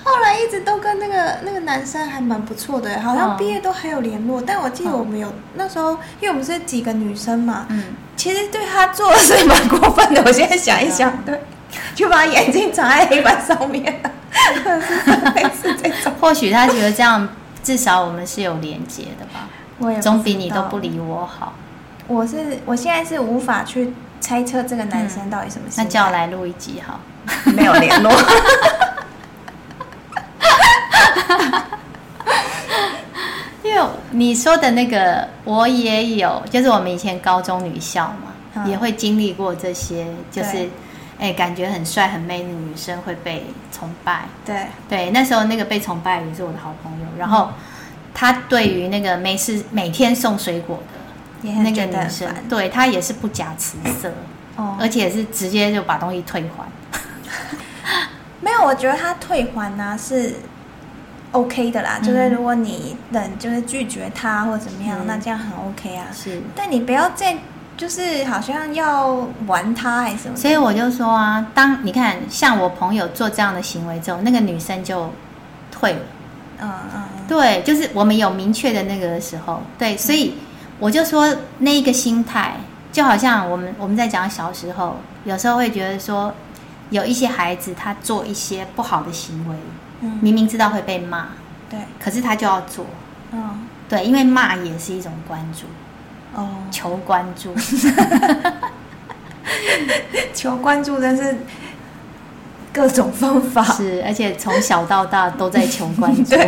[0.09, 4.41] 后来一直都跟那个那个男生还蛮不错的，好像毕业都还有联络。
[4.41, 5.91] 但我记得我们有那时候，
[6.21, 7.83] 因为我们是几个女生嘛，嗯，
[8.15, 10.23] 其实对他做的是蛮过分的。
[10.25, 11.43] 我现在想一想，对，
[11.97, 14.01] 就把眼睛藏在黑板上面，
[15.61, 16.13] 是这种。
[16.21, 17.29] 或许他觉得这样，
[17.65, 19.49] 至少我们是有连接的吧。
[19.79, 21.55] 我也总比你都不理我好。
[22.07, 25.75] 我是我现在是无法去猜测这个男生到底什么事。
[25.79, 27.01] 那叫我来录一集好，
[27.53, 28.13] 没有联络。
[33.63, 33.83] 因为
[34.17, 40.57] 你说的那个，我也有，就是我们以前高中女校嘛，嗯、也会经历过这些，就是，
[41.19, 44.23] 哎、欸，感觉很帅很美的女生会被崇拜。
[44.47, 47.51] 对对，那时候那个被崇拜也是我的好朋友，然后
[48.15, 50.81] 他对于那个没事每天送水果
[51.43, 54.11] 的那个女生，对他也是不假辞色，
[54.57, 56.67] 哦，而且是直接就把东西退还。
[58.41, 60.35] 没有，我觉得他退还呢、啊、是。
[61.37, 66.07] OK 的啦，就是如果你冷，就是拒绝他或怎么样，嗯、那这样很 OK 啊。
[66.13, 67.37] 是，但你不要再
[67.77, 70.37] 就是好像要玩他还是什么。
[70.37, 75.11] 所以我就说啊，当你看像我朋友做这样的行为之后，那个女生就
[75.71, 76.01] 退了。
[76.61, 77.03] 嗯嗯。
[77.29, 80.35] 对，就是我们有明确的那个的时候，对，所以
[80.79, 82.55] 我就说那一个心态，
[82.93, 86.33] 就好像我们我们在讲小时候，有时候会觉得说，
[86.91, 89.57] 有一些孩子他做一些不好的行为。
[90.21, 91.29] 明明知道会被骂，
[91.71, 92.85] 对，可是他就要做，
[93.33, 95.65] 嗯，对，因为骂也是一种关注，
[96.39, 97.55] 哦，求关注，
[100.35, 101.39] 求关注，但是
[102.73, 103.65] 各种方法。
[103.65, 106.37] 是，而且从小到大都在求关注，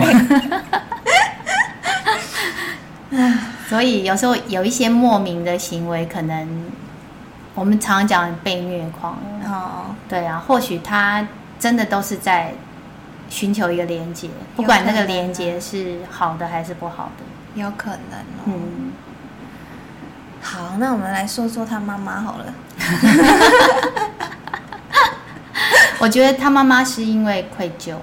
[3.69, 6.67] 所以有时候有一些莫名的行为，可能
[7.55, 9.17] 我们常常讲被虐狂。
[9.45, 11.27] 哦，对啊，或许他
[11.59, 12.53] 真的都是在
[13.29, 17.25] 寻求一个连接，不管那个连接是好的还是不好的，
[17.61, 18.45] 有可能哦。
[18.47, 18.93] 嗯，
[20.41, 22.55] 好，那我们来说说他妈妈好了。
[26.01, 27.97] 我觉得他妈妈是因为愧疚，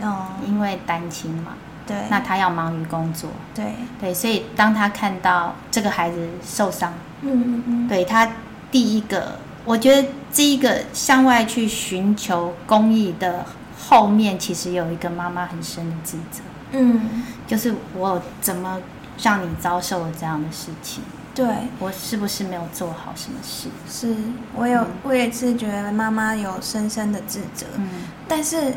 [0.00, 1.52] 哦，因为单亲嘛。
[1.86, 3.74] 对，那他要忙于工作，对。
[4.00, 8.30] 对，所以当他看到这个孩子受伤，嗯嗯嗯，对他
[8.70, 13.44] 第一个，我觉得这一个向外去寻求公益的
[13.90, 18.80] 后面，其实有一个妈妈很深的自责，嗯，就是我怎么
[19.20, 21.02] 让你遭受了这样的事情？
[21.34, 21.46] 对，
[21.80, 23.68] 我是不是没有做好什么事？
[23.88, 24.14] 是
[24.54, 27.88] 我有，嗯、我也是觉得妈妈有深深的自责，嗯，
[28.28, 28.72] 但是。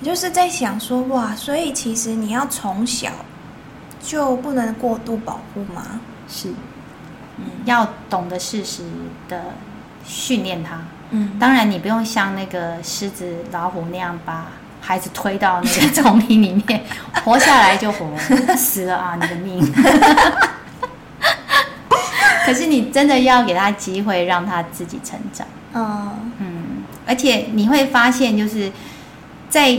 [0.00, 3.10] 就是在想说哇，所以其实你要从小
[4.00, 5.98] 就不能过度保护吗？
[6.28, 6.50] 是，
[7.36, 8.84] 嗯，要懂得适时
[9.28, 9.42] 的
[10.04, 10.80] 训练他。
[11.10, 14.46] 嗯，当然你不用像那个狮子、老虎那样把
[14.80, 16.82] 孩子推到那个丛林里面，
[17.24, 18.06] 活下来就活，
[18.56, 19.72] 死了啊，你的命。
[22.44, 25.46] 可是你真的要给他机会，让他自己成长。
[25.72, 28.70] 哦，嗯，而且你会发现就是。
[29.50, 29.78] 在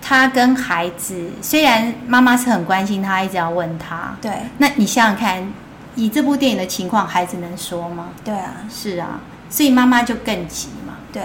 [0.00, 4.14] 他跟孩子，虽然妈妈是很关心他，一直要问他。
[4.20, 4.30] 对。
[4.58, 5.52] 那你想想看，
[5.96, 8.10] 以这部电影的情况，孩子能说吗？
[8.22, 8.54] 对啊。
[8.70, 9.18] 是啊，
[9.54, 10.94] 所以妈妈就更急嘛。
[11.12, 11.22] 对。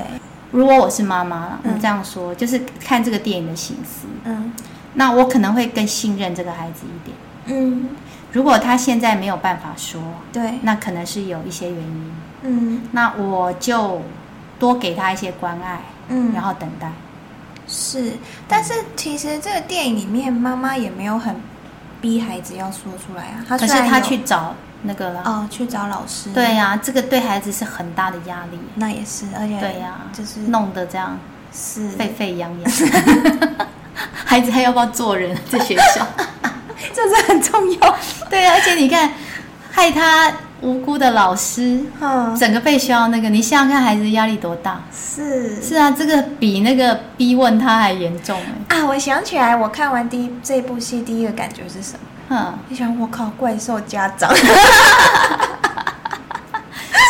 [0.52, 4.06] 如果我是妈妈了，你这样说，嗯、就是看这个电影的形式。
[4.26, 4.54] 嗯。
[4.94, 7.18] 那我可能会更信任这个孩子一点。
[7.48, 7.90] 嗯。
[8.32, 10.00] 如果他现在没有办法说，
[10.32, 12.12] 对，那可能是有一些原因。
[12.44, 12.82] 嗯。
[12.92, 14.00] 那我就
[14.60, 15.82] 多给他一些关爱。
[16.10, 16.32] 嗯。
[16.32, 16.92] 然后等待。
[17.68, 18.14] 是，
[18.48, 21.36] 但是其实这个电影里面，妈妈也没有很
[22.00, 23.44] 逼孩子要说出来啊。
[23.48, 26.30] 他可是他去找那个了哦，去找老师。
[26.34, 28.60] 对呀、啊，这个对孩子是很大的压力。
[28.76, 31.18] 那也是，而且对呀、啊，就是弄得这样
[31.54, 32.72] 是沸沸扬扬。
[34.26, 35.38] 孩子还要不要做人？
[35.50, 36.08] 在学校，
[36.94, 37.96] 这是很重要。
[38.30, 39.12] 对啊，而且你看，
[39.72, 40.32] 害他。
[40.62, 44.82] 无辜的老师，嗯，整个被需要那个，你想想看，孩子压力多大？
[44.94, 48.38] 是是啊，这个比那个逼问他还严重
[48.68, 48.78] 哎！
[48.78, 52.00] 啊，我想起来，我看完第一这部戏，第一个感觉是什么？
[52.30, 54.32] 嗯，你想，我靠，怪兽家长。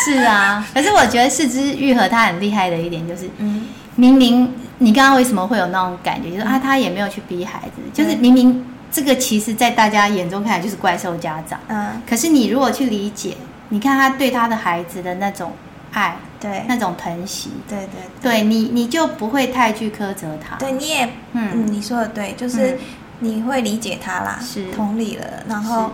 [0.05, 6.31] 是啊，可是我觉得四肢愈合他很厉害的一点就是，嗯，明明你刚刚为什么会有那种感觉？
[6.31, 8.65] 就是啊，他也没有去逼孩子，就是明明。
[8.91, 11.59] 这个其实，在大家眼中看来就是怪兽家长。
[11.67, 12.01] 嗯。
[12.09, 13.37] 可是你如果去理解，
[13.69, 15.51] 你看他对他的孩子的那种
[15.91, 17.87] 爱，对，那种疼惜，对对，
[18.19, 20.55] 对，对你你就不会太去苛责他。
[20.55, 22.79] 对，你也，嗯，嗯你说的对，就是
[23.19, 25.25] 你会理解他啦，是、嗯、同理了。
[25.47, 25.91] 然后，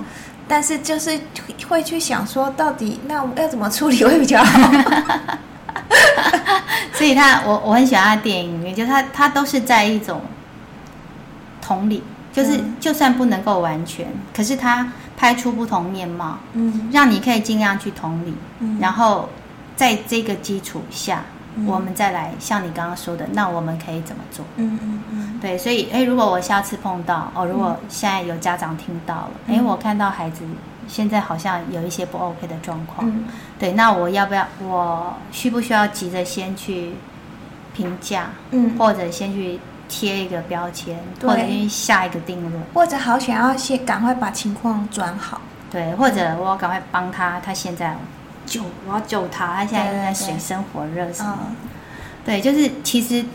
[0.48, 1.20] 但是就是
[1.68, 4.72] 会去想说，到底那我要怎么处理会比较好？
[6.94, 10.22] 所以他，我我很喜欢他的电影就他他都是在一种
[11.62, 12.04] 同理。
[12.32, 19.30] 就是，就算不能够完全，可是他拍出不同面貌，嗯，让你可以尽量去同理，嗯，然后
[19.74, 21.24] 在这个基础下，
[21.56, 24.46] 嗯，我们再来像你刚刚说的，那我们可以怎么做？
[24.58, 30.44] 嗯嗯嗯，对，所以，哎，如果我下次碰到，哦，如果现在有家长听到了，哎，嗯，我看到孩子
[30.88, 33.26] 现在好像有一些不 OK 的状况，嗯，
[33.58, 36.94] 对，那我要不要，我需不需要急着先去
[37.74, 39.60] 评价，嗯，或者先去。
[39.88, 45.40] 贴一个标签，或者去下一个定论，或者好想要先赶快把情况转好，
[45.70, 47.96] 对，或者我要赶快帮他，他现在
[48.46, 51.38] 救，我要救他，他现在正在水深火热什么，
[52.26, 53.26] 对，对，对，就是其实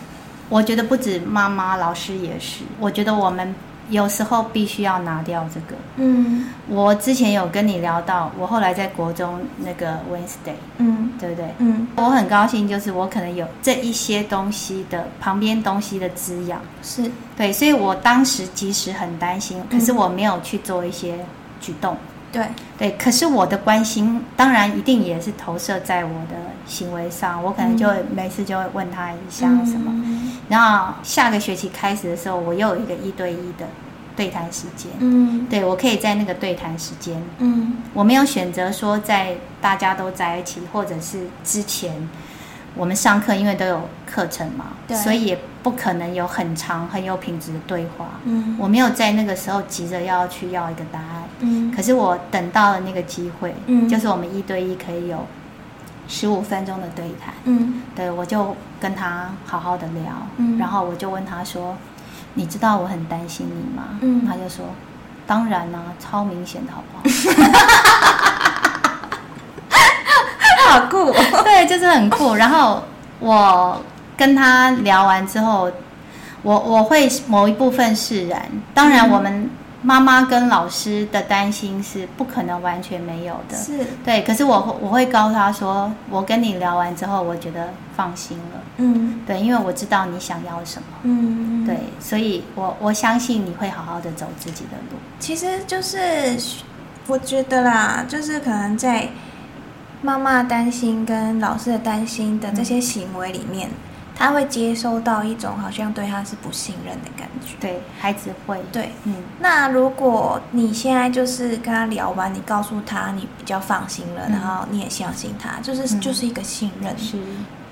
[0.49, 3.55] 我觉得不止妈妈，老师也是，我觉得我们。
[3.89, 5.75] 有时候必须要拿掉这个。
[5.97, 11.47] 嗯，我之前有跟你聊到，我后来在国中那个 Wednesday，嗯，对不对？
[11.59, 21.19] 嗯，我很高兴，就是我可能有这一些东西的旁边东西的滋养，是对，所以我当时即使很担心，可是我没有去做一些
[21.61, 21.97] 举动。
[22.33, 22.47] 对。
[22.79, 33.67] 对，可是我的关心当然一定也是投射在我的行为上，我可能就会每次就会问他一下什么，嗯、然后下个学期开始的时候，我又有一个一对一的
[34.17, 41.93] 对谈时间，嗯，对，我可以在那个对谈时间，嗯，我没有选择说在大家都在一起，或者是之前。
[42.77, 48.07] 我们上课因为都有课程嘛，对，所以也不可能有很长很有品质的对话。
[48.23, 51.25] 嗯，我没有在那个时候急着要去要一个答案。
[51.41, 55.27] 嗯，可是我等到了那个机会，嗯，就是我们一对一可以有
[56.09, 57.35] 十五分钟的对谈。
[57.45, 60.05] 嗯，对，我就跟他好好的聊。
[60.37, 61.77] 嗯，然后我就问他说
[62.35, 64.65] ：“你知道我很担心你吗？”嗯，他就说
[65.27, 67.05] ：“当然啦，超明显的好不好？”
[70.71, 71.13] 好酷，
[71.43, 72.35] 对，就是很酷。
[72.35, 72.83] 然后
[73.19, 73.81] 我
[74.17, 75.69] 跟他聊完之后，
[76.43, 78.49] 我我会某一部分释然。
[78.73, 79.51] 当然，我们
[79.83, 84.23] 妈妈跟老师的担心是不可能完全没有的，是对。
[84.23, 88.61] 可是我我会告诉他说，我跟你聊完之后，我觉得放心了。
[88.77, 90.89] 嗯，对，因为我知道你想要什么。
[91.03, 94.99] 嗯，对，所以我我相信你会好好的走自己的路。
[95.19, 96.37] 其实就是
[97.07, 99.09] 我觉得啦，就是可能在。
[100.03, 103.75] 妈妈担心跟老师的担心的这些行为里面，嗯、
[104.21, 107.57] 他会接收到一种好像对他是不信任的感觉。
[107.59, 108.63] 对，孩子会。
[108.71, 109.15] 对，嗯。
[109.41, 116.97] 那如果你现在就是跟他聊完，你告诉他你比较放心了，嗯、然后你也相信他，就是、嗯、就是一个信任。
[116.99, 117.19] 是。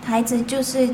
[0.04, 0.88] 孩子就是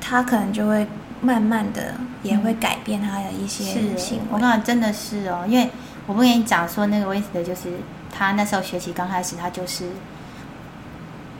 [0.00, 0.86] 他可能就会
[1.22, 4.24] 慢慢的也会改变他的一些行为。
[4.30, 5.68] 我跟你讲，真的是哦，因为
[6.06, 7.72] 我不跟你讲说那个威斯的就是。
[8.12, 9.88] 他那时候学习刚开始，他就是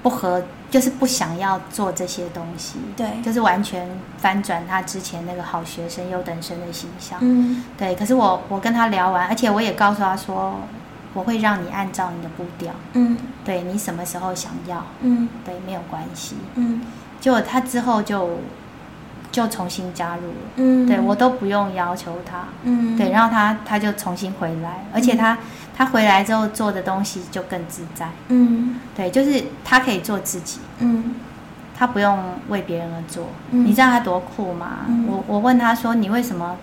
[0.02, 3.88] 不合，就是不想要做这些东西，对，就是完全
[4.18, 7.94] 翻转他之前那个好学生、优等生的形象，嗯，对。
[7.94, 10.54] 可是我我跟他聊完，而且我也告诉他说，
[11.14, 16.80] 我会让你按照你的步调，嗯，对你什么时候想要，嗯，对，没有关系，嗯，
[17.20, 18.38] 就他之后就。
[19.32, 25.38] 就重新加入了，嗯，对我都不用要求他，嗯，对，然后他他就重新回来，而且他、嗯、
[25.80, 31.14] 他回来之后做的东西就更自在，嗯，对，就是他可以做自己，嗯，
[31.74, 34.80] 他不用为别人而做，嗯、你知道他多酷吗？
[34.88, 36.54] 嗯、我我问他说，你为什么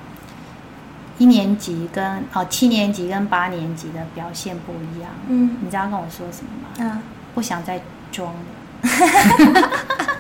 [1.18, 5.10] 一年级跟哦七年级跟八年级的表现不一样？
[5.28, 6.70] 嗯，你知道他跟我说什么吗？
[6.78, 7.02] 嗯，
[7.34, 8.40] 不想再装了。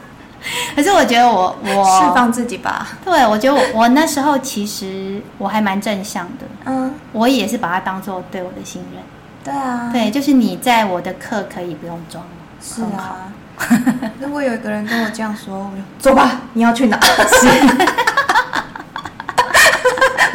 [0.77, 2.87] 可是我觉得我我释放自己吧。
[3.03, 6.45] 对，我觉得我我那时候其实我还蛮正向的。
[6.65, 9.01] 嗯，我也是把它当做对我的信任。
[9.43, 9.89] 对啊。
[9.91, 12.23] 对，就是你在我的课可以不用装。
[12.61, 13.33] 是啊。
[14.21, 16.99] 如果有一个人跟我这样说，我就走吧， 你要去哪？
[17.01, 17.49] 是。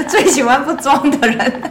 [0.09, 1.63] 最喜欢不装的人。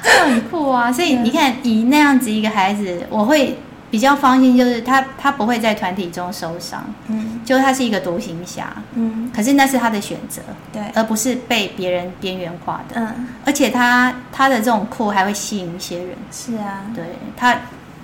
[0.00, 0.92] 这很酷啊！
[0.92, 3.58] 所以你看，以那样子一个孩子，我会。
[3.96, 17.04] 比较放心，就是他他不会在团体中受伤，嗯，就他是一个独行侠，嗯，可是那是他的选择，对，而不是被别人边缘化的，嗯，而且他他的这种酷还会吸引一些人，是啊，对，
[17.38, 17.54] 他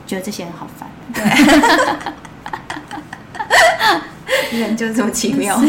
[0.06, 1.22] 觉得这些人好烦，对，
[4.58, 5.60] 人就是这么奇妙，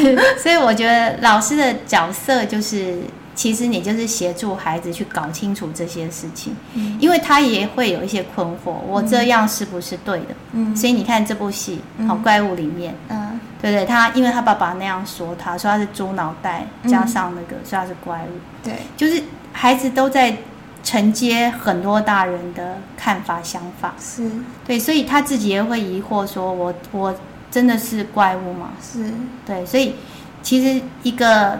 [0.41, 2.97] 所以我觉得老师的角色就是。
[3.35, 10.35] 其实你就是协助孩子去搞清楚这些事情，嗯，因为他也会有一些困惑，我这样是不是对的？
[10.51, 19.21] 嗯，所以你看这部戏《好怪物》里面，嗯，对对，他因为他爸爸那样说他，他说他是猪脑袋加上那个，说他是怪物，对，就是
[19.51, 20.35] 孩子都在
[20.83, 24.29] 承接很多大人的看法想法，是。
[24.67, 27.15] 对，所以他自己也会疑惑，说我我
[27.49, 28.73] 真的是怪物吗？
[28.79, 29.11] 是。
[29.45, 29.95] 对，所以
[30.43, 31.59] 其实一个。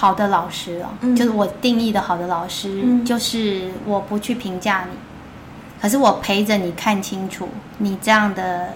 [0.00, 4.96] 好的老师哦，嗯、就是我定义的好的老师，嗯、就是我不去评价你，
[5.82, 8.74] 可是我陪着你看清楚，你这样的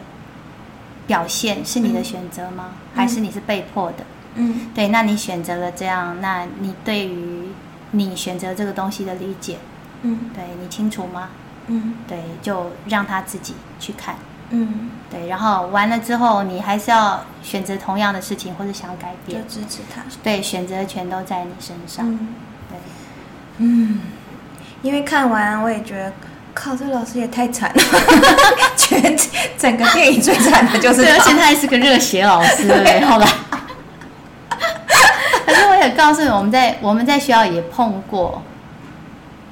[1.06, 2.70] 表现是你的选择吗？
[2.72, 3.98] 嗯、还是你是被迫的？
[4.34, 7.50] 嗯，对，那你选择了这样，那你对于
[7.92, 9.58] 你选择这个东西的理解，
[10.02, 11.28] 嗯，对你清楚吗？
[11.68, 14.16] 嗯，对，就让他自己去看。
[14.54, 20.02] 嗯，对，然后完了之后，你还是要选择同样的事情，或者想改变，就支持他。
[20.22, 22.06] 对，选择权都在你身上。
[22.06, 22.28] 嗯，
[22.68, 22.78] 对，
[23.58, 24.00] 嗯，
[24.82, 26.12] 因为看完我也觉得，
[26.52, 27.82] 靠，这个老师也太惨了，
[28.76, 29.16] 全
[29.56, 33.26] 整个电影最惨的就是他，而且他还是个热血老师， 对，好吧。
[35.46, 38.42] 可是我也告诉你，我们在我们在学校也碰过。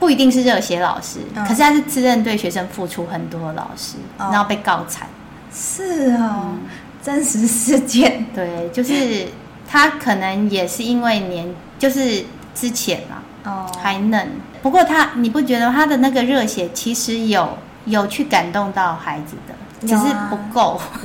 [0.01, 5.07] 不一定是热血老师，嗯、可是他是自认对学生付出很多的老师，哦、然后被告惨。
[5.55, 6.61] 是哦，嗯、
[7.03, 8.26] 真实事件。
[8.34, 9.28] 对，就是
[9.68, 12.24] 他可能也是因为年，就是
[12.55, 14.28] 之前啊，哦，还嫩。
[14.62, 20.80] 不过他，你不觉得他的那个热血其实有有去感动到孩子的，只是不够。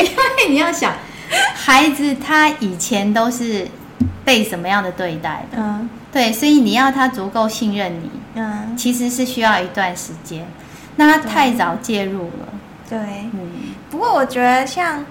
[0.00, 0.92] 因为你要想，
[1.54, 3.68] 孩子他以前都是
[4.24, 5.58] 被什么样的对待的？
[5.58, 5.88] 嗯。
[6.12, 10.46] 对，所以你要他足够信任你，嗯，其实是需要一段时间。
[10.94, 12.46] 那他太早介入了，
[12.88, 12.98] 对，
[13.32, 13.74] 嗯。
[13.90, 15.04] 不过我觉得像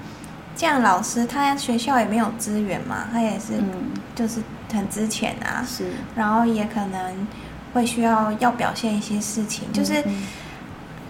[0.55, 4.41] 这样老师，他学校也没有资源嘛，他也是，嗯就是
[4.71, 5.91] 很之前啊，是。
[6.15, 7.27] 然后也可能
[7.73, 10.01] 会需要要表现一些事情，就是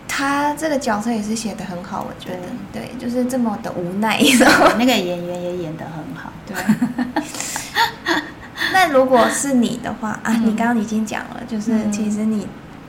[0.08, 2.40] 他这个角色也是写得很好，我觉得，
[2.72, 4.20] 对，就是这么的无奈，
[4.80, 7.24] 那个演员也演得很好，对。
[8.74, 12.48] 那如果是你的话啊，你刚刚已经讲了，就是其实你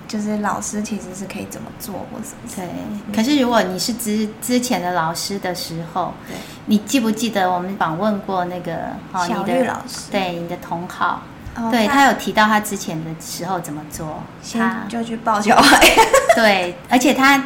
[0.09, 2.51] 就是老师其实是可以怎么做或什么。
[2.57, 6.35] 对，可是如果你是之之前的老师的时候，对，
[6.67, 8.73] 你记不记得我们访问过那个
[9.13, 10.11] 小玉老师？
[10.11, 11.23] 对，你的同好，
[11.71, 14.23] 对他有提到他之前的时候怎么做，
[14.53, 15.81] 他就去抱小孩。
[16.35, 17.43] 对，而且他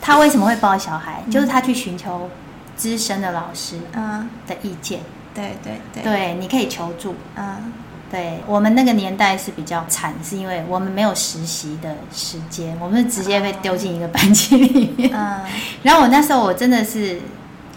[0.00, 1.22] 他为什么会抱小孩？
[1.30, 2.28] 就是他去寻求
[2.76, 5.00] 资深的老师嗯的意见。
[5.34, 7.14] 对对对，对，你可以求助。
[7.36, 7.72] 嗯。
[8.10, 15.10] 对，我们那个年代是比较惨，是因为我们没有实习的时间，我们是直接被丢进一个班级里面。
[15.14, 15.40] 嗯，
[15.82, 17.18] 然后我那时候我真的是，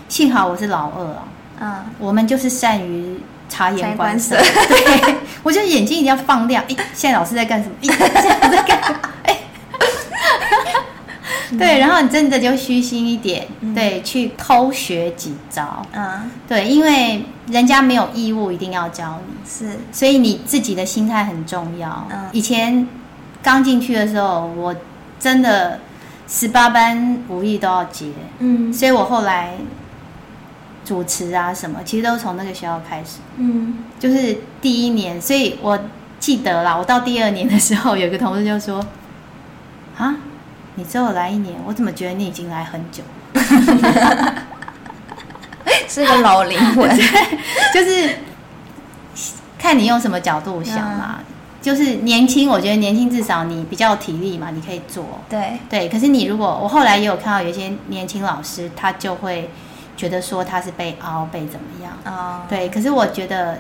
[0.10, 1.24] 幸好我是老二啊。
[1.62, 4.36] 嗯，我们就是善于察言观色。
[4.68, 6.62] 对，我觉得眼睛一定要放亮。
[6.68, 7.76] 哎，现在老师在干什么？
[7.82, 9.00] 哎，现在在干什么？
[9.24, 9.38] 哎。
[11.58, 15.86] 对，然后你真的就虚心一点，嗯、对，去偷学几招。
[15.94, 22.08] 嗯，对，因为人家没有义务一定要教你，是，所以你自己的心态很重要。
[22.12, 22.88] 嗯，以前
[23.44, 24.76] 刚进去的时候，我
[25.20, 25.80] 真的
[26.28, 28.08] 十八般武艺都要接。
[28.40, 29.54] 嗯，所以我后来
[30.84, 33.20] 主持啊什么，其实都从那个学校开始。
[33.38, 35.80] 嗯，就是第一年，所以我
[36.20, 38.86] 记得啦，我到第二年的时候，有个同事就说
[39.98, 40.16] ：“啊。”
[40.76, 43.04] 你只有来一年，我怎么觉得你已经来很久？
[45.88, 46.90] 是个老灵魂，
[47.74, 48.18] 就是
[49.58, 51.16] 看你用什么角度想嘛。
[51.20, 51.26] 嗯、
[51.62, 55.06] 就是年轻，我觉得年轻至少你比较有体力嘛，你可以做。
[55.30, 59.50] 对对，可是你如果我后来也有看到有些年轻老师，他就会
[59.96, 61.94] 觉得说他是被凹被怎么样。
[62.06, 62.42] 哦。
[62.50, 63.60] 对，可是我觉得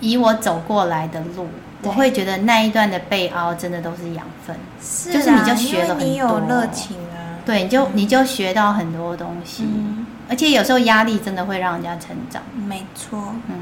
[0.00, 1.48] 以我走过来的路。
[1.82, 13.18] 我会觉得那一段的被凹真的都是养分，是啊，就是你就学了很多，你有热情啊，对，你就你就学到很多东西，嗯，而且有时候压力真的会让人家成长，没错，
[13.48, 13.54] 嗯。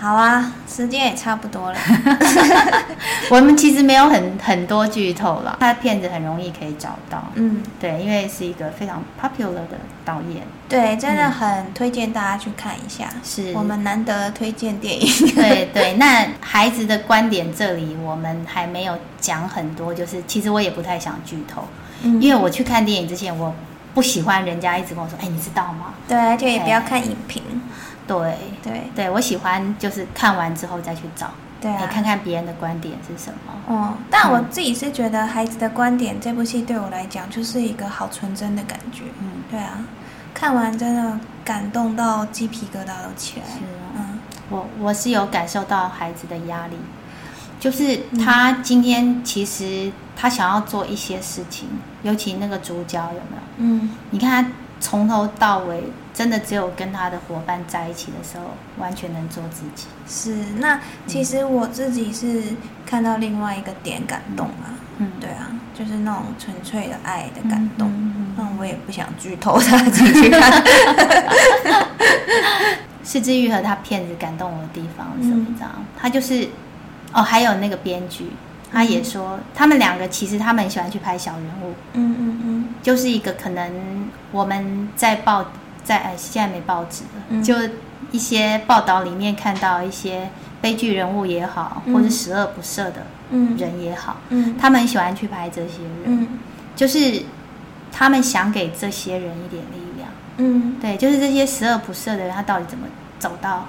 [0.00, 1.78] 好啊，时间也差不多了。
[3.30, 7.22] 我们其实没有很很多剧透了，他的片子很容易可以找到。
[7.34, 10.42] 嗯，对，因为是一个非常 popular 的导演。
[10.70, 13.10] 对，真的很推荐大家去看一下。
[13.22, 15.06] 是我们难得推荐电影。
[15.36, 21.64] 对对，那孩子的观点这里我们还没有讲很多，就是其实我也不太想剧透，
[22.02, 23.54] 嗯，因为我去看电影之前，我
[23.92, 27.42] 不喜欢人家一直跟我说：“哎，你知道吗？”对，而且也不要看影评。
[28.18, 31.30] 对对对，我喜欢就是看完之后再去找，
[31.60, 33.52] 对、啊，看看别人的观点是什么。
[33.74, 39.04] 哦，但我自己是觉得《孩子的观点》这部戏对我来讲就是一个好纯真的感觉。
[39.20, 39.84] 嗯，对啊，
[40.34, 43.46] 看完真的感动到鸡皮疙瘩都起来。
[43.46, 46.76] 是啊，嗯，我我是有感受到孩子的压力，
[47.60, 51.68] 就是他今天其实他想要做一些事情，
[52.02, 53.42] 尤其那个主角有没有？
[53.58, 54.50] 嗯，你看他。
[54.80, 58.44] 从头到尾，真的只有跟他的伙伴在一起的时候，
[58.78, 59.86] 完全能做自己。
[60.08, 62.42] 是，那其实我自己是
[62.86, 64.72] 看到另外一个点感动啊。
[64.98, 67.88] 嗯，对啊，就是那种纯粹的爱的感动。
[67.88, 70.62] 嗯，那我也不想剧透他自己去看。
[73.04, 75.46] 是枝裕和他片子感动我的地方是什么？
[75.48, 75.68] 你知道？
[75.98, 76.48] 他就是
[77.12, 78.26] 哦，还有那个编剧。
[78.72, 85.46] 他也说，嗯、他们两个其实他们很喜欢去拍小人物，嗯嗯嗯，就是一个可能我们在报
[85.82, 87.56] 在哎现在没报纸了，嗯、就
[88.12, 93.02] 一些报道里面看到一些悲剧人物也好，嗯、或者十恶不赦的
[93.58, 96.28] 人也好，嗯，他们很喜欢去拍这些人，嗯，
[96.76, 97.22] 就是
[97.90, 102.86] 他们想给这些人一点力量，嗯，对，就是这些十恶不赦的人，他到底怎么
[103.18, 103.66] 走到？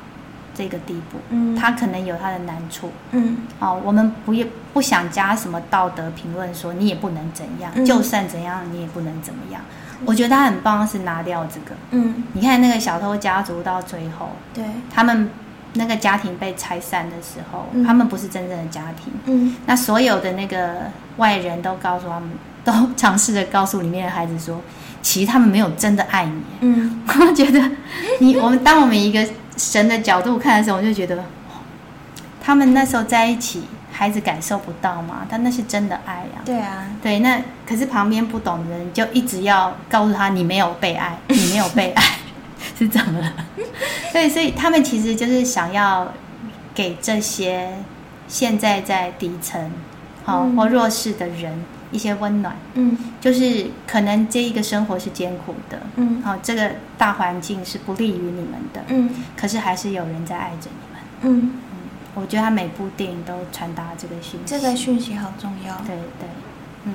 [0.54, 9.62] 这个地步，嗯，他可能有他的难处，嗯，哦，我们不也不想加什么道德评论，说你也不能怎样，嗯、就算怎样你也不能怎么样。
[10.00, 15.30] 嗯、我觉得他很棒，是拿掉这个，嗯，你看那个小偷家族到最后，对，他们
[15.74, 20.82] 那个家庭被拆散的时候，嗯、他们不是真正的家庭，嗯，那所有的那个
[21.18, 22.30] 外人都告诉他们，
[22.66, 24.62] 都尝试着告诉里面的孩子说，
[25.02, 27.72] 其实他们没有真的爱你，嗯， 我觉得
[28.20, 29.26] 你我们当我们一个。
[29.62, 31.24] 神的角度看的时候，我就觉得，
[32.44, 35.26] 他们那时候在一起，孩子感受不到吗？
[35.30, 36.42] 但那是真的爱呀。
[36.44, 42.04] 对啊，对，那可是旁边不懂的人就一直要告诉他，你没有被爱， 你没有被爱，
[42.80, 43.34] 是怎么了？
[44.12, 46.12] 对，所以他们其实就是想要
[46.74, 47.70] 给这些
[48.28, 49.72] 现在在底层，
[50.26, 51.64] 好或弱势的人。
[51.92, 61.54] 一些温暖，嗯，就是可能这一个生活是艰苦的，嗯，好，这个大环境是不利于你们的，嗯，可是还是有人在爱着你们，嗯。
[61.72, 61.78] 嗯，
[62.14, 66.28] 我觉得他每部电影都传达这个讯息，这个讯息好重要，对对，
[66.84, 66.94] 嗯，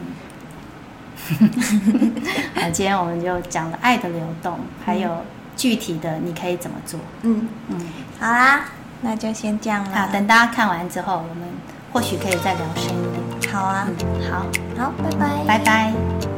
[2.62, 5.24] 好，今天我们就讲了爱的流动，还有
[5.57, 7.49] 具体的你可以怎么做，嗯。
[7.68, 7.80] 嗯，
[8.20, 8.66] 好啦，
[9.01, 11.49] 那就先这样了，好，等大家看完之后，我们
[11.92, 13.26] 或许可以再聊深一点。
[13.57, 13.88] 好啊，
[14.30, 14.46] 好，
[14.76, 16.36] 好，拜拜，拜拜。